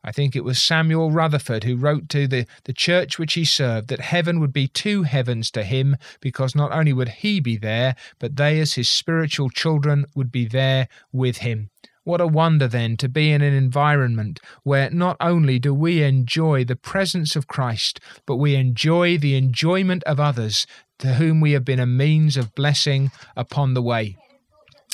I 0.07 0.13
think 0.13 0.37
it 0.37 0.45
was 0.45 0.63
Samuel 0.63 1.11
Rutherford 1.11 1.65
who 1.65 1.77
wrote 1.77 2.11
to 2.11 2.29
the, 2.29 2.47
the 2.65 2.75
church 2.75 3.19
which 3.19 3.33
he 3.33 3.47
served 3.47 3.89
that 3.89 4.01
heaven 4.01 4.39
would 4.39 4.53
be 4.53 4.69
two 4.69 5.05
heavens 5.05 5.51
to 5.53 5.63
him 5.63 5.97
because 6.21 6.55
not 6.55 6.73
only 6.73 6.93
would 6.93 7.09
he 7.09 7.41
be 7.41 7.57
there, 7.57 7.97
but 8.19 8.37
they, 8.37 8.61
as 8.61 8.75
his 8.75 8.89
spiritual 8.89 9.49
children, 9.49 10.05
would 10.15 10.31
be 10.31 10.47
there 10.47 10.89
with 11.11 11.39
him. 11.39 11.71
What 12.05 12.21
a 12.21 12.27
wonder, 12.27 12.69
then, 12.69 12.99
to 12.99 13.09
be 13.09 13.33
in 13.33 13.41
an 13.41 13.55
environment 13.55 14.41
where 14.63 14.91
not 14.91 15.17
only 15.21 15.59
do 15.59 15.73
we 15.73 16.03
enjoy 16.03 16.65
the 16.65 16.77
presence 16.77 17.35
of 17.35 17.49
Christ, 17.49 17.99
but 18.27 18.37
we 18.37 18.57
enjoy 18.57 19.17
the 19.17 19.37
enjoyment 19.37 20.05
of 20.05 20.21
others 20.21 20.67
to 20.99 21.15
whom 21.15 21.41
we 21.41 21.53
have 21.53 21.65
been 21.65 21.81
a 21.81 21.87
means 21.87 22.37
of 22.37 22.55
blessing 22.55 23.11
upon 23.37 23.73
the 23.73 23.83
way. 23.83 24.19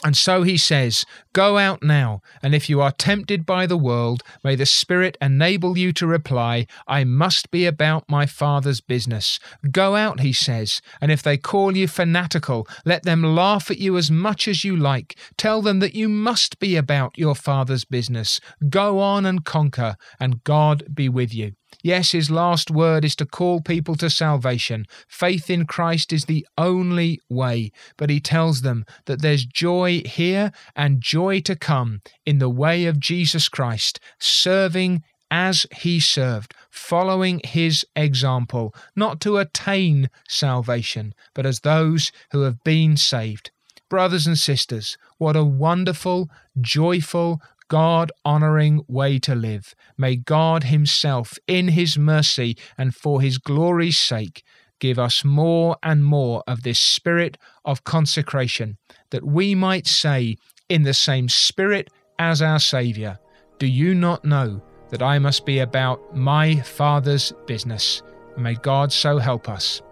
And 0.03 0.17
so 0.17 0.43
he 0.45 0.57
says, 0.57 1.05
Go 1.35 1.59
out 1.59 1.83
now, 1.83 2.23
and 2.43 2.55
if 2.55 2.71
you 2.71 2.81
are 2.81 2.91
tempted 2.91 3.45
by 3.45 3.67
the 3.67 3.77
world, 3.77 4.23
may 4.43 4.57
the 4.57 4.65
Spirit 4.65 5.19
enable 5.21 5.77
you 5.77 5.93
to 5.93 6.07
reply, 6.07 6.67
I 6.89 7.05
must 7.05 7.51
be 7.51 7.67
about 7.67 8.09
my 8.09 8.25
Father's 8.25 8.81
business. 8.81 9.39
Go 9.71 9.97
out, 9.97 10.21
he 10.21 10.33
says, 10.33 10.81
and 11.03 11.13
if 11.13 11.23
they 11.23 11.37
call 11.37 11.77
you 11.77 11.87
fanatical, 11.87 12.67
let 12.87 13.03
them 13.03 13.23
laugh 13.23 13.71
at 13.71 13.79
you 13.79 13.99
as 13.99 14.11
much 14.11 14.49
as 14.49 14.65
you 14.65 14.75
like. 14.75 15.19
Tell 15.37 15.61
them 15.61 15.81
that 15.81 15.95
you 15.95 16.09
must 16.09 16.59
be 16.59 16.77
about 16.77 17.19
your 17.19 17.35
Father's 17.35 17.85
business. 17.85 18.41
Go 18.71 19.01
on 19.01 19.27
and 19.27 19.45
conquer, 19.45 19.97
and 20.19 20.43
God 20.45 20.95
be 20.95 21.11
with 21.11 21.35
you. 21.35 21.53
Yes, 21.83 22.13
his 22.13 22.31
last 22.31 22.71
word 22.71 23.05
is 23.05 23.17
to 23.17 23.27
call 23.27 23.61
people 23.61 23.95
to 23.97 24.11
salvation. 24.11 24.87
Faith 25.09 25.49
in 25.49 25.67
Christ 25.67 26.13
is 26.13 26.27
the 26.27 26.47
only 26.59 27.21
way, 27.29 27.73
but 27.97 28.11
he 28.11 28.21
tells 28.21 28.63
them 28.63 28.85
that 29.07 29.23
there's 29.23 29.45
joy 29.45 30.03
here 30.05 30.53
and 30.77 31.01
joy 31.01 31.41
to 31.41 31.57
come 31.57 32.03
in 32.27 32.39
the 32.39 32.51
way 32.51 32.85
of 32.85 33.01
Jesus 33.01 33.49
Christ, 33.49 33.99
serving 34.19 35.03
as 35.31 35.65
he 35.77 36.01
served, 36.01 36.55
following 36.71 37.41
his 37.45 37.87
example, 37.95 38.75
not 38.97 39.21
to 39.21 39.39
attain 39.39 40.11
salvation, 40.29 41.15
but 41.35 41.47
as 41.47 41.61
those 41.61 42.11
who 42.33 42.43
have 42.43 42.63
been 42.65 42.97
saved. 42.97 43.51
Brothers 43.89 44.27
and 44.27 44.39
sisters, 44.39 44.99
what 45.19 45.37
a 45.37 45.45
wonderful, 45.45 46.31
joyful, 46.61 47.41
God 47.71 48.11
honoring 48.25 48.83
way 48.89 49.21
to 49.21 49.35
live. 49.35 49.75
May 49.97 50.17
God 50.17 50.65
Himself, 50.65 51.39
in 51.47 51.69
His 51.69 51.97
mercy 51.97 52.57
and 52.77 52.95
for 52.95 53.23
His 53.23 53.39
glory's 53.39 53.97
sake, 53.97 54.43
give 54.81 54.99
us 54.99 55.25
more 55.25 55.77
and 55.83 56.05
more 56.05 56.43
of 56.49 56.65
this 56.65 56.81
spirit 56.81 57.39
of 57.65 57.85
consecration, 57.85 58.77
that 59.11 59.25
we 59.25 59.55
might 59.55 59.87
say, 59.87 60.37
in 60.69 60.83
the 60.83 60.95
same 60.95 61.29
spirit 61.29 61.89
as 62.19 62.43
our 62.43 62.59
Saviour, 62.59 63.19
Do 63.59 63.67
you 63.67 63.95
not 63.95 64.25
know 64.25 64.63
that 64.89 65.03
I 65.03 65.21
must 65.21 65.47
be 65.47 65.61
about 65.61 66.17
my 66.17 66.57
Father's 66.61 67.33
business? 67.47 68.03
may 68.37 68.55
God 68.55 68.93
so 68.93 69.19
help 69.19 69.49
us. 69.49 69.83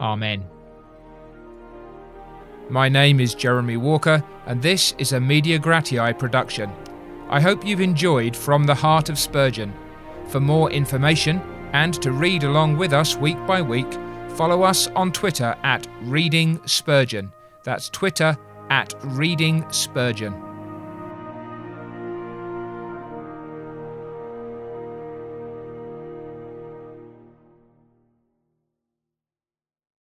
Amen. 0.00 0.44
My 2.68 2.88
name 2.88 3.20
is 3.20 3.34
Jeremy 3.34 3.76
Walker, 3.76 4.22
and 4.46 4.60
this 4.60 4.94
is 4.98 5.12
a 5.12 5.20
Media 5.20 5.58
Gratiae 5.58 6.18
production. 6.18 6.70
I 7.32 7.40
hope 7.40 7.64
you've 7.64 7.80
enjoyed 7.80 8.36
From 8.36 8.64
the 8.64 8.74
Heart 8.74 9.08
of 9.08 9.18
Spurgeon. 9.18 9.72
For 10.28 10.38
more 10.38 10.70
information 10.70 11.40
and 11.72 11.94
to 12.02 12.12
read 12.12 12.44
along 12.44 12.76
with 12.76 12.92
us 12.92 13.16
week 13.16 13.38
by 13.46 13.62
week, 13.62 13.90
follow 14.36 14.64
us 14.64 14.88
on 14.88 15.12
Twitter 15.12 15.56
at 15.62 15.86
Reading 16.02 16.60
Spurgeon. 16.66 17.32
That's 17.64 17.88
Twitter 17.88 18.36
at 18.68 18.92
Reading 19.02 19.64
Spurgeon. 19.70 20.51